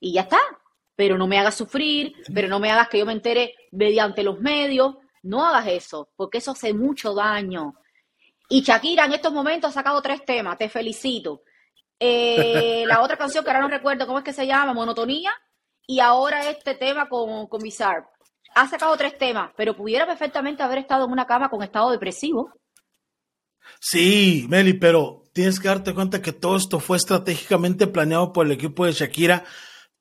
Y 0.00 0.12
ya 0.12 0.22
está. 0.22 0.38
Pero 0.94 1.18
no 1.18 1.26
me 1.26 1.38
hagas 1.38 1.56
sufrir, 1.56 2.14
pero 2.32 2.48
no 2.48 2.58
me 2.58 2.70
hagas 2.70 2.88
que 2.88 2.98
yo 2.98 3.06
me 3.06 3.12
entere 3.12 3.54
mediante 3.72 4.22
los 4.22 4.40
medios. 4.40 4.96
No 5.22 5.44
hagas 5.44 5.66
eso, 5.66 6.10
porque 6.16 6.38
eso 6.38 6.52
hace 6.52 6.72
mucho 6.72 7.14
daño. 7.14 7.74
Y 8.48 8.62
Shakira 8.62 9.04
en 9.06 9.12
estos 9.12 9.32
momentos 9.32 9.70
ha 9.70 9.74
sacado 9.74 10.00
tres 10.00 10.24
temas. 10.24 10.56
Te 10.56 10.68
felicito. 10.68 11.42
Eh, 11.98 12.84
la 12.86 13.02
otra 13.02 13.16
canción 13.16 13.42
que 13.42 13.50
ahora 13.50 13.62
no 13.62 13.68
recuerdo 13.68 14.06
cómo 14.06 14.18
es 14.18 14.24
que 14.24 14.32
se 14.32 14.46
llama, 14.46 14.72
Monotonía, 14.72 15.32
y 15.86 16.00
ahora 16.00 16.50
este 16.50 16.74
tema 16.74 17.08
con, 17.08 17.46
con 17.46 17.60
Bizarre. 17.60 18.04
Ha 18.54 18.68
sacado 18.68 18.96
tres 18.96 19.18
temas, 19.18 19.52
pero 19.56 19.76
pudiera 19.76 20.06
perfectamente 20.06 20.62
haber 20.62 20.78
estado 20.78 21.04
en 21.04 21.12
una 21.12 21.26
cama 21.26 21.50
con 21.50 21.62
estado 21.62 21.90
depresivo. 21.90 22.52
Sí, 23.80 24.46
Meli, 24.48 24.74
pero 24.74 25.24
tienes 25.32 25.60
que 25.60 25.68
darte 25.68 25.94
cuenta 25.94 26.22
que 26.22 26.32
todo 26.32 26.56
esto 26.56 26.80
fue 26.80 26.96
estratégicamente 26.96 27.86
planeado 27.86 28.32
por 28.32 28.46
el 28.46 28.52
equipo 28.52 28.86
de 28.86 28.92
Shakira 28.92 29.44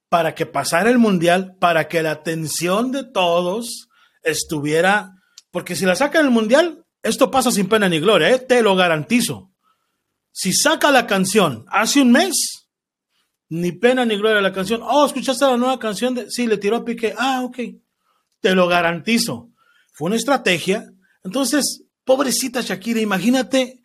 para 0.10 0.34
que 0.36 0.46
pasara 0.46 0.90
el 0.90 0.98
mundial, 0.98 1.58
para 1.60 1.88
que 1.88 2.02
la 2.02 2.12
atención 2.12 2.92
de 2.92 3.04
todos 3.04 3.90
estuviera. 4.24 5.12
Porque 5.52 5.76
si 5.76 5.86
la 5.86 5.96
saca 5.96 6.20
el 6.20 6.30
mundial, 6.30 6.86
esto 7.04 7.30
pasa 7.30 7.52
sin 7.52 7.68
pena 7.68 7.90
ni 7.90 8.00
gloria, 8.00 8.30
¿eh? 8.30 8.40
te 8.40 8.62
lo 8.62 8.76
garantizo. 8.76 9.52
Si 10.32 10.54
saca 10.54 10.92
la 10.92 11.08
canción 11.08 11.66
hace 11.70 12.02
un 12.02 12.12
mes, 12.12 12.65
ni 13.50 13.72
pena 13.72 14.06
ni 14.06 14.18
gloria 14.18 14.42
la 14.42 14.54
canción. 14.54 14.82
Oh, 14.84 15.06
¿escuchaste 15.06 15.46
la 15.46 15.58
nueva 15.58 15.80
canción? 15.80 16.16
De... 16.16 16.30
Sí, 16.30 16.48
le 16.48 16.58
tiró 16.58 16.78
a 16.78 16.86
Piqué. 16.86 17.14
Ah, 17.18 17.42
ok. 17.44 17.60
Te 18.40 18.56
lo 18.56 18.68
garantizo. 18.68 19.50
Fue 19.94 20.08
una 20.08 20.16
estrategia. 20.16 20.92
Entonces, 21.24 21.84
pobrecita 22.04 22.62
Shakira, 22.62 23.00
imagínate 23.00 23.82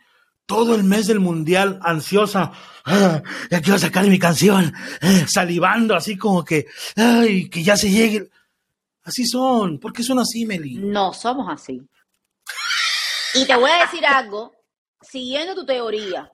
todo 0.47 0.75
el 0.75 0.83
mes 0.83 1.07
del 1.07 1.21
mundial 1.21 1.79
ansiosa. 1.83 2.53
Ah, 2.85 3.23
ya 3.51 3.61
quiero 3.61 3.79
sacar 3.79 4.07
mi 4.07 4.19
canción. 4.19 4.73
Eh, 5.01 5.27
salivando 5.29 5.95
así 5.95 6.17
como 6.17 6.45
que, 6.45 6.67
ay, 6.97 7.49
que 7.49 7.63
ya 7.63 7.77
se 7.77 7.91
llegue. 7.91 8.29
Así 9.05 9.27
son. 9.27 9.79
¿Por 9.79 9.93
qué 9.93 10.03
son 10.03 10.19
así, 10.19 10.45
Meli? 10.47 10.75
No 10.75 11.13
somos 11.13 11.49
así. 11.49 11.81
Y 13.35 13.45
te 13.45 13.55
voy 13.55 13.71
a 13.71 13.83
decir 13.83 14.05
algo, 14.05 14.53
siguiendo 15.01 15.55
tu 15.55 15.65
teoría, 15.65 16.31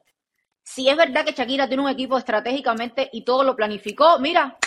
si 0.77 0.91
es 0.91 0.97
verdad 0.99 1.25
que 1.25 1.33
Shakira 1.33 1.67
tiene 1.67 1.85
un 1.85 1.89
equipo 1.89 2.19
estratégicamente 2.19 3.09
y 3.11 3.23
todo 3.23 3.43
lo 3.43 3.57
planificó, 3.57 4.19
mira, 4.19 4.59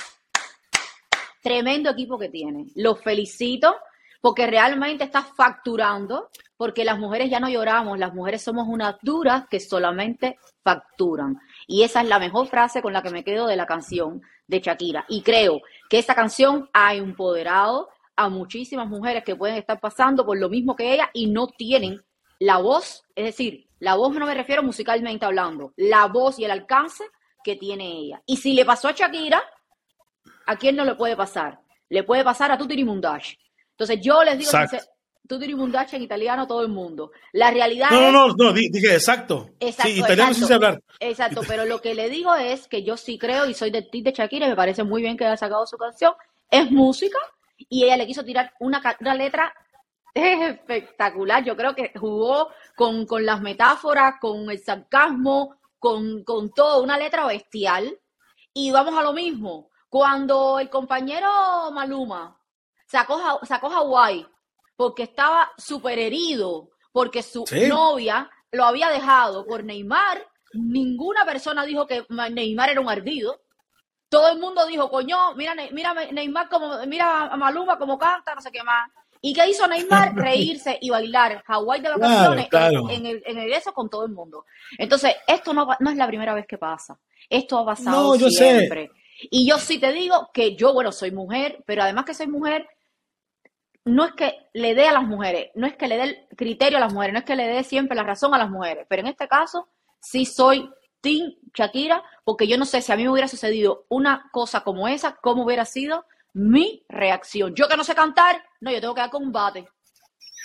tremendo 1.43 1.91
equipo 1.91 2.17
que 2.17 2.29
tiene. 2.29 2.65
Los 2.73 2.99
felicito 2.99 3.75
porque 4.19 4.47
realmente 4.47 5.03
está 5.03 5.21
facturando, 5.21 6.31
porque 6.57 6.83
las 6.83 6.97
mujeres 6.97 7.29
ya 7.29 7.39
no 7.39 7.47
lloramos, 7.47 7.99
las 7.99 8.15
mujeres 8.15 8.41
somos 8.41 8.67
unas 8.67 8.95
duras 9.03 9.45
que 9.51 9.59
solamente 9.59 10.39
facturan. 10.63 11.37
Y 11.67 11.83
esa 11.83 12.01
es 12.01 12.07
la 12.07 12.17
mejor 12.17 12.47
frase 12.47 12.81
con 12.81 12.91
la 12.91 13.03
que 13.03 13.11
me 13.11 13.23
quedo 13.23 13.45
de 13.45 13.55
la 13.55 13.67
canción 13.67 14.23
de 14.47 14.61
Shakira. 14.61 15.05
Y 15.09 15.21
creo 15.21 15.61
que 15.91 15.99
esta 15.99 16.15
canción 16.15 16.71
ha 16.73 16.95
empoderado 16.95 17.89
a 18.15 18.29
muchísimas 18.29 18.87
mujeres 18.87 19.23
que 19.23 19.35
pueden 19.35 19.57
estar 19.57 19.79
pasando 19.79 20.25
por 20.25 20.39
lo 20.39 20.49
mismo 20.49 20.75
que 20.75 20.91
ella 20.91 21.11
y 21.13 21.27
no 21.27 21.45
tienen 21.45 22.01
la 22.39 22.57
voz, 22.57 23.03
es 23.13 23.25
decir, 23.25 23.68
la 23.79 23.95
voz 23.95 24.13
no 24.13 24.25
me 24.25 24.33
refiero 24.33 24.63
musicalmente 24.63 25.25
hablando, 25.25 25.73
la 25.77 26.07
voz 26.07 26.39
y 26.39 26.45
el 26.45 26.51
alcance 26.51 27.03
que 27.43 27.55
tiene 27.55 27.85
ella. 27.85 28.21
Y 28.25 28.37
si 28.37 28.53
le 28.53 28.65
pasó 28.65 28.89
a 28.89 28.91
Shakira, 28.91 29.41
¿a 30.45 30.55
quién 30.57 30.75
no 30.75 30.85
le 30.85 30.95
puede 30.95 31.15
pasar? 31.15 31.59
Le 31.89 32.03
puede 32.03 32.23
pasar 32.23 32.51
a 32.51 32.57
Tutiri 32.57 32.83
Mundash. 32.83 33.35
Entonces 33.71 33.99
yo 34.01 34.23
les 34.23 34.37
digo, 34.37 34.51
Tutiri 35.27 35.55
Mundash 35.55 35.93
en 35.95 36.01
italiano 36.01 36.47
todo 36.47 36.61
el 36.61 36.69
mundo. 36.69 37.11
La 37.33 37.51
realidad 37.51 37.89
no, 37.91 38.11
No, 38.11 38.27
no, 38.27 38.35
no, 38.35 38.53
dije 38.53 38.93
exacto. 38.93 39.51
Exacto, 39.59 39.91
sí, 39.91 39.99
italiano 39.99 40.33
sí 40.33 40.43
sé 40.43 40.53
hablar. 40.53 40.81
Exacto, 40.99 41.41
pero 41.47 41.65
lo 41.65 41.81
que 41.81 41.95
le 41.95 42.09
digo 42.09 42.35
es 42.35 42.67
que 42.67 42.83
yo 42.83 42.97
sí 42.97 43.17
creo 43.17 43.45
y 43.45 43.53
soy 43.53 43.71
de 43.71 43.83
ti 43.83 44.01
de 44.01 44.11
Shakira 44.11 44.47
y 44.47 44.49
me 44.49 44.55
parece 44.55 44.83
muy 44.83 45.01
bien 45.01 45.15
que 45.15 45.25
haya 45.25 45.37
sacado 45.37 45.65
su 45.65 45.77
canción. 45.77 46.13
Es 46.51 46.69
música 46.71 47.17
y 47.57 47.85
ella 47.85 47.97
le 47.97 48.07
quiso 48.07 48.23
tirar 48.25 48.51
una, 48.59 48.81
una 48.99 49.15
letra 49.15 49.53
es 50.13 50.41
espectacular. 50.49 51.43
Yo 51.43 51.55
creo 51.55 51.75
que 51.75 51.91
jugó 51.99 52.49
con, 52.75 53.05
las 53.25 53.41
metáforas, 53.41 54.15
con 54.19 54.49
el 54.49 54.59
sarcasmo, 54.59 55.57
con, 55.77 56.23
con 56.23 56.51
todo, 56.51 56.83
una 56.83 56.97
letra 56.97 57.25
bestial. 57.25 57.97
Y 58.53 58.71
vamos 58.71 58.97
a 58.97 59.03
lo 59.03 59.13
mismo. 59.13 59.69
Cuando 59.89 60.59
el 60.59 60.69
compañero 60.69 61.29
Maluma 61.71 62.39
sacó, 62.85 63.39
sacó 63.43 63.69
Hawái 63.69 64.25
porque 64.75 65.03
estaba 65.03 65.51
súper 65.57 65.99
herido, 65.99 66.69
porque 66.93 67.21
su 67.21 67.43
novia 67.67 68.29
lo 68.51 68.63
había 68.63 68.89
dejado 68.89 69.45
por 69.45 69.63
Neymar, 69.63 70.25
ninguna 70.53 71.25
persona 71.25 71.65
dijo 71.65 71.85
que 71.85 72.05
Neymar 72.09 72.69
era 72.69 72.79
un 72.79 72.89
ardido. 72.89 73.41
Todo 74.07 74.29
el 74.29 74.39
mundo 74.39 74.65
dijo, 74.65 74.89
coño, 74.89 75.35
mira, 75.35 75.53
mira 75.71 75.93
Neymar 75.93 76.47
como, 76.47 76.77
mira 76.87 77.25
a 77.25 77.35
Maluma 77.35 77.77
como 77.77 77.97
canta, 77.97 78.33
no 78.33 78.41
sé 78.41 78.51
qué 78.51 78.63
más. 78.63 78.89
¿Y 79.21 79.33
qué 79.33 79.49
hizo 79.49 79.67
Neymar? 79.67 80.13
Reírse 80.15 80.77
y 80.81 80.89
bailar 80.89 81.43
Hawái 81.45 81.81
de 81.81 81.89
vacaciones 81.89 82.47
En, 82.89 83.05
el, 83.05 83.23
en 83.25 83.37
el 83.37 83.51
eso 83.51 83.73
con 83.73 83.89
todo 83.89 84.05
el 84.05 84.11
mundo. 84.11 84.45
Entonces, 84.77 85.15
esto 85.27 85.53
no, 85.53 85.67
no 85.79 85.89
es 85.89 85.97
la 85.97 86.07
primera 86.07 86.33
vez 86.33 86.45
que 86.47 86.57
pasa. 86.57 86.99
Esto 87.29 87.59
ha 87.59 87.65
pasado 87.65 88.15
siempre. 88.15 88.91
Y 89.29 89.47
yo 89.47 89.57
sí 89.57 89.79
te 89.79 89.91
digo 89.91 90.29
que 90.33 90.55
yo, 90.55 90.73
bueno, 90.73 90.91
soy 90.91 91.11
mujer, 91.11 91.63
pero 91.65 91.83
además 91.83 92.05
que 92.05 92.13
soy 92.13 92.27
mujer, 92.27 92.67
no 93.85 94.05
es 94.05 94.13
que 94.13 94.35
le 94.53 94.75
dé 94.75 94.87
a 94.87 94.93
las 94.93 95.03
mujeres, 95.03 95.51
no 95.55 95.67
es 95.67 95.75
que 95.75 95.87
le 95.87 95.97
dé 95.97 96.03
el 96.03 96.17
criterio 96.37 96.77
a 96.77 96.81
las 96.81 96.93
mujeres, 96.93 97.13
no 97.13 97.19
es 97.19 97.25
que 97.25 97.35
le 97.35 97.47
dé 97.47 97.63
siempre 97.63 97.97
la 97.97 98.03
razón 98.03 98.33
a 98.33 98.37
las 98.37 98.49
mujeres, 98.49 98.85
pero 98.87 99.01
en 99.01 99.07
este 99.07 99.27
caso 99.27 99.67
sí 99.99 100.25
soy 100.25 100.69
Team 101.01 101.33
Shakira, 101.53 102.03
porque 102.23 102.47
yo 102.47 102.57
no 102.57 102.65
sé 102.65 102.81
si 102.81 102.91
a 102.91 102.95
mí 102.95 103.03
me 103.03 103.09
hubiera 103.09 103.27
sucedido 103.27 103.85
una 103.89 104.29
cosa 104.31 104.61
como 104.61 104.87
esa, 104.87 105.15
cómo 105.15 105.43
hubiera 105.43 105.65
sido 105.65 106.05
mi 106.33 106.85
reacción. 106.87 107.53
Yo 107.55 107.67
que 107.67 107.77
no 107.77 107.83
sé 107.83 107.95
cantar, 107.95 108.41
no, 108.61 108.71
yo 108.71 108.79
tengo 108.79 108.95
que 108.95 109.01
dar 109.01 109.09
con 109.09 109.23
un 109.23 109.31
bate. 109.31 109.67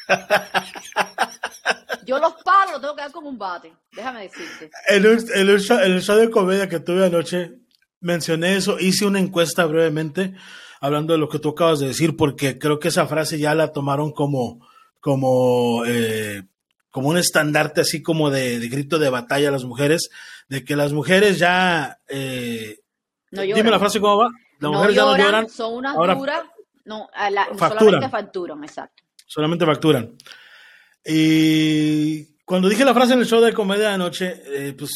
Yo 2.06 2.18
los 2.18 2.34
palos 2.42 2.72
los 2.72 2.80
tengo 2.82 2.94
que 2.94 3.02
dar 3.02 3.12
con 3.12 3.26
un 3.26 3.38
bate, 3.38 3.72
déjame 3.92 4.22
decirte. 4.24 4.70
En 4.88 5.04
el, 5.06 5.60
show, 5.60 6.16
de 6.16 6.30
comedia 6.30 6.68
que 6.68 6.80
tuve 6.80 7.06
anoche, 7.06 7.52
mencioné 8.00 8.56
eso, 8.56 8.78
hice 8.78 9.06
una 9.06 9.20
encuesta 9.20 9.64
brevemente 9.64 10.34
hablando 10.80 11.14
de 11.14 11.18
lo 11.18 11.28
que 11.30 11.38
tú 11.38 11.50
acabas 11.50 11.78
de 11.80 11.86
decir, 11.86 12.16
porque 12.16 12.58
creo 12.58 12.78
que 12.78 12.88
esa 12.88 13.06
frase 13.06 13.38
ya 13.38 13.54
la 13.54 13.72
tomaron 13.72 14.12
como, 14.12 14.68
como, 15.00 15.82
eh, 15.86 16.42
como 16.90 17.08
un 17.08 17.16
estandarte 17.16 17.80
así 17.80 18.02
como 18.02 18.28
de, 18.28 18.58
grito 18.68 18.98
de 18.98 19.08
batalla 19.08 19.48
a 19.48 19.52
las 19.52 19.64
mujeres, 19.64 20.10
de 20.48 20.62
que 20.62 20.76
las 20.76 20.92
mujeres 20.92 21.38
ya... 21.38 22.00
Eh, 22.08 22.80
dime 23.30 23.70
la 23.70 23.78
frase 23.78 23.98
cómo 23.98 24.18
va. 24.18 24.30
Las 24.64 24.72
mujeres 24.72 24.96
ya 24.96 25.02
no 25.02 25.16
lloran. 25.16 25.48
Son 25.48 25.74
unas 25.74 25.94
duras. 25.94 26.42
No, 26.84 27.08
solamente 27.58 28.08
facturan, 28.08 28.64
exacto. 28.64 29.02
Solamente 29.26 29.64
facturan. 29.64 30.16
Y 31.04 32.24
cuando 32.44 32.68
dije 32.68 32.84
la 32.84 32.94
frase 32.94 33.14
en 33.14 33.20
el 33.20 33.26
show 33.26 33.40
de 33.40 33.52
comedia 33.52 33.88
de 33.88 33.94
anoche, 33.94 34.42
eh, 34.46 34.74
pues 34.76 34.90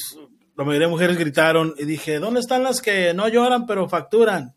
la 0.57 0.64
mayoría 0.64 0.87
de 0.87 0.92
mujeres 0.92 1.16
gritaron 1.16 1.74
y 1.78 1.85
dije, 1.85 2.18
¿dónde 2.18 2.40
están 2.40 2.62
las 2.62 2.83
que 2.83 3.14
no 3.14 3.28
lloran 3.28 3.66
pero 3.66 3.88
facturan? 3.88 4.54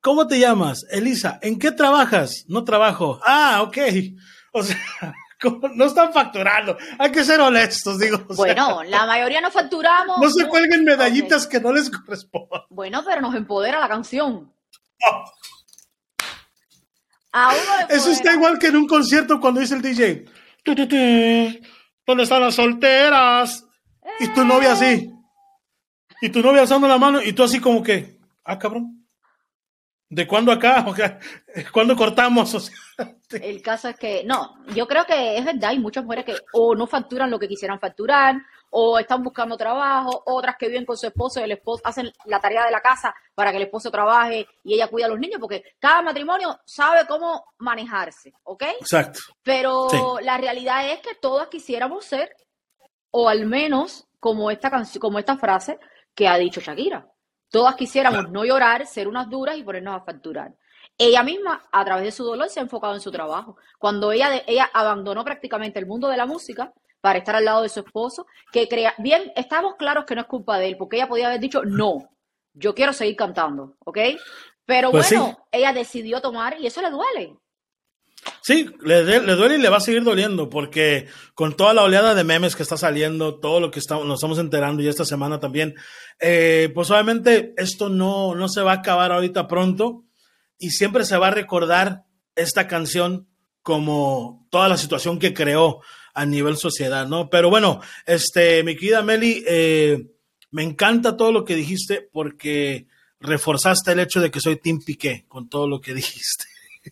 ¿Cómo 0.00 0.26
te 0.26 0.38
llamas? 0.38 0.86
Elisa, 0.90 1.38
¿en 1.42 1.58
qué 1.58 1.72
trabajas? 1.72 2.44
No 2.48 2.64
trabajo. 2.64 3.20
Ah, 3.24 3.62
ok. 3.62 3.78
O 4.50 4.62
sea, 4.62 4.78
no 5.74 5.84
están 5.84 6.12
facturando. 6.12 6.76
Hay 6.98 7.12
que 7.12 7.24
ser 7.24 7.40
honestos, 7.40 7.98
digo. 7.98 8.18
Bueno, 8.36 8.82
la 8.84 9.06
mayoría 9.06 9.40
no 9.40 9.50
facturamos. 9.50 10.18
No 10.28 10.30
se 10.30 10.46
cuelguen 10.48 10.84
medallitas 10.84 11.46
que 11.46 11.60
no 11.60 11.72
les 11.72 11.90
corresponden. 11.90 12.62
Bueno, 12.70 13.02
pero 13.04 13.20
nos 13.20 13.34
empodera 13.34 13.80
la 13.80 13.88
canción. 13.88 14.52
Eso 17.88 18.10
está 18.10 18.32
igual 18.32 18.58
que 18.58 18.68
en 18.68 18.76
un 18.76 18.86
concierto 18.86 19.40
cuando 19.40 19.60
dice 19.60 19.74
el 19.74 19.82
DJ. 19.82 20.24
¿Dónde 22.06 22.22
están 22.22 22.42
las 22.42 22.54
solteras? 22.54 23.64
Y 24.20 24.28
tu 24.28 24.44
novia 24.44 24.72
así. 24.72 25.12
Y 26.20 26.30
tu 26.30 26.42
novia 26.42 26.62
alzando 26.62 26.88
la 26.88 26.98
mano 26.98 27.22
y 27.22 27.32
tú 27.32 27.44
así 27.44 27.60
como 27.60 27.82
que, 27.82 28.18
ah, 28.44 28.58
cabrón. 28.58 28.97
¿De 30.10 30.26
cuándo 30.26 30.52
acá? 30.52 30.86
¿Cuándo 31.72 31.94
cortamos? 31.94 32.70
El 33.30 33.60
caso 33.60 33.88
es 33.88 33.96
que, 33.96 34.24
no, 34.24 34.64
yo 34.74 34.88
creo 34.88 35.04
que 35.04 35.36
es 35.36 35.44
verdad, 35.44 35.70
hay 35.70 35.78
muchas 35.78 36.04
mujeres 36.04 36.24
que 36.24 36.36
o 36.54 36.74
no 36.74 36.86
facturan 36.86 37.30
lo 37.30 37.38
que 37.38 37.48
quisieran 37.48 37.78
facturar, 37.78 38.36
o 38.70 38.98
están 38.98 39.22
buscando 39.22 39.56
trabajo, 39.56 40.22
otras 40.26 40.56
que 40.56 40.68
viven 40.68 40.84
con 40.84 40.96
su 40.96 41.06
esposo 41.06 41.40
y 41.40 41.44
el 41.44 41.52
esposo 41.52 41.82
hacen 41.84 42.10
la 42.24 42.40
tarea 42.40 42.64
de 42.64 42.70
la 42.70 42.80
casa 42.80 43.14
para 43.34 43.50
que 43.50 43.58
el 43.58 43.64
esposo 43.64 43.90
trabaje 43.90 44.46
y 44.64 44.74
ella 44.74 44.88
cuida 44.88 45.06
a 45.06 45.08
los 45.08 45.18
niños, 45.18 45.40
porque 45.40 45.62
cada 45.78 46.02
matrimonio 46.02 46.58
sabe 46.64 47.06
cómo 47.06 47.44
manejarse, 47.58 48.32
¿ok? 48.44 48.62
Exacto. 48.80 49.20
Pero 49.42 50.18
la 50.22 50.38
realidad 50.38 50.90
es 50.90 51.00
que 51.00 51.14
todas 51.14 51.48
quisiéramos 51.48 52.04
ser, 52.04 52.30
o 53.10 53.28
al 53.28 53.46
menos 53.46 54.06
como 54.20 54.50
esta 54.50 54.70
canción, 54.70 55.00
como 55.00 55.18
esta 55.18 55.36
frase 55.36 55.78
que 56.14 56.28
ha 56.28 56.36
dicho 56.36 56.60
Shakira. 56.60 57.06
Todas 57.50 57.76
quisiéramos 57.76 58.30
no 58.30 58.44
llorar, 58.44 58.86
ser 58.86 59.08
unas 59.08 59.28
duras 59.28 59.56
y 59.56 59.62
ponernos 59.62 59.96
a 59.96 60.04
facturar. 60.04 60.54
Ella 60.96 61.22
misma, 61.22 61.62
a 61.70 61.84
través 61.84 62.04
de 62.04 62.12
su 62.12 62.24
dolor, 62.24 62.48
se 62.48 62.60
ha 62.60 62.62
enfocado 62.62 62.94
en 62.94 63.00
su 63.00 63.10
trabajo. 63.10 63.56
Cuando 63.78 64.10
ella, 64.12 64.42
ella 64.46 64.68
abandonó 64.72 65.24
prácticamente 65.24 65.78
el 65.78 65.86
mundo 65.86 66.08
de 66.08 66.16
la 66.16 66.26
música 66.26 66.72
para 67.00 67.20
estar 67.20 67.36
al 67.36 67.44
lado 67.44 67.62
de 67.62 67.68
su 67.68 67.80
esposo, 67.80 68.26
que 68.52 68.68
crea, 68.68 68.94
bien, 68.98 69.32
estamos 69.36 69.76
claros 69.76 70.04
que 70.04 70.14
no 70.14 70.22
es 70.22 70.26
culpa 70.26 70.58
de 70.58 70.68
él, 70.68 70.76
porque 70.76 70.96
ella 70.96 71.08
podía 71.08 71.28
haber 71.28 71.40
dicho, 71.40 71.62
no, 71.64 72.10
yo 72.52 72.74
quiero 72.74 72.92
seguir 72.92 73.16
cantando, 73.16 73.76
¿ok? 73.84 73.98
Pero 74.64 74.90
pues 74.90 75.10
bueno, 75.10 75.46
ella 75.52 75.72
decidió 75.72 76.20
tomar 76.20 76.60
y 76.60 76.66
eso 76.66 76.82
le 76.82 76.90
duele. 76.90 77.36
Sí, 78.42 78.68
le, 78.82 79.04
le, 79.04 79.34
duele 79.34 79.56
y 79.56 79.58
le 79.58 79.68
va 79.68 79.76
a 79.78 79.80
seguir 79.80 80.02
doliendo, 80.02 80.48
porque 80.48 81.06
con 81.34 81.54
toda 81.54 81.74
la 81.74 81.82
oleada 81.82 82.14
de 82.14 82.24
memes 82.24 82.56
que 82.56 82.62
está 82.62 82.76
saliendo, 82.76 83.38
todo 83.38 83.60
lo 83.60 83.70
que 83.70 83.78
estamos, 83.78 84.06
nos 84.06 84.18
estamos 84.18 84.38
enterando 84.38 84.82
y 84.82 84.88
esta 84.88 85.04
semana 85.04 85.38
también, 85.38 85.74
eh, 86.20 86.70
pues 86.74 86.90
obviamente 86.90 87.54
esto 87.56 87.88
no, 87.88 88.34
no 88.34 88.48
se 88.48 88.62
va 88.62 88.72
a 88.72 88.76
acabar 88.76 89.12
ahorita 89.12 89.48
pronto 89.48 90.04
y 90.58 90.70
siempre 90.70 91.04
se 91.04 91.16
va 91.16 91.28
a 91.28 91.32
recordar 91.32 92.04
esta 92.34 92.66
canción 92.66 93.28
como 93.62 94.46
toda 94.50 94.68
la 94.68 94.76
situación 94.76 95.18
que 95.18 95.34
creó 95.34 95.80
a 96.14 96.26
nivel 96.26 96.56
sociedad, 96.56 97.06
¿no? 97.06 97.28
Pero 97.30 97.50
bueno, 97.50 97.80
este, 98.06 98.62
mi 98.64 98.74
querida 98.76 99.02
Meli, 99.02 99.44
eh, 99.46 100.06
me 100.50 100.62
encanta 100.62 101.16
todo 101.16 101.32
lo 101.32 101.44
que 101.44 101.54
dijiste 101.54 102.08
porque 102.12 102.86
reforzaste 103.20 103.92
el 103.92 104.00
hecho 104.00 104.20
de 104.20 104.30
que 104.30 104.40
soy 104.40 104.56
Tim 104.56 104.80
Piqué 104.84 105.26
con 105.28 105.48
todo 105.48 105.68
lo 105.68 105.80
que 105.80 105.94
dijiste. 105.94 106.46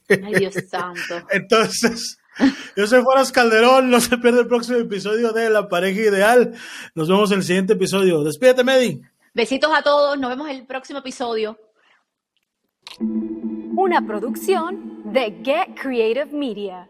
Ay, 0.09 0.35
Dios 0.35 0.54
santo. 0.68 1.26
Entonces, 1.30 2.18
yo 2.76 2.87
soy 2.87 3.02
Juanas 3.02 3.32
Calderón, 3.32 3.90
no 3.90 4.00
se 4.00 4.18
pierde 4.18 4.40
el 4.40 4.46
próximo 4.46 4.78
episodio 4.78 5.32
de 5.32 5.50
La 5.50 5.68
Pareja 5.68 6.00
Ideal. 6.00 6.54
Nos 6.94 7.09
vemos 7.09 7.30
en 7.32 7.38
el 7.38 7.44
siguiente 7.44 7.72
episodio. 7.74 8.22
Despídete, 8.22 8.64
Medi. 8.64 9.00
Besitos 9.35 9.70
a 9.74 9.82
todos, 9.82 10.18
nos 10.18 10.30
vemos 10.30 10.48
en 10.48 10.56
el 10.56 10.66
próximo 10.66 11.00
episodio. 11.00 11.59
Una 12.98 14.06
producción 14.06 15.02
de 15.12 15.40
Get 15.44 15.78
Creative 15.80 16.26
Media. 16.32 16.88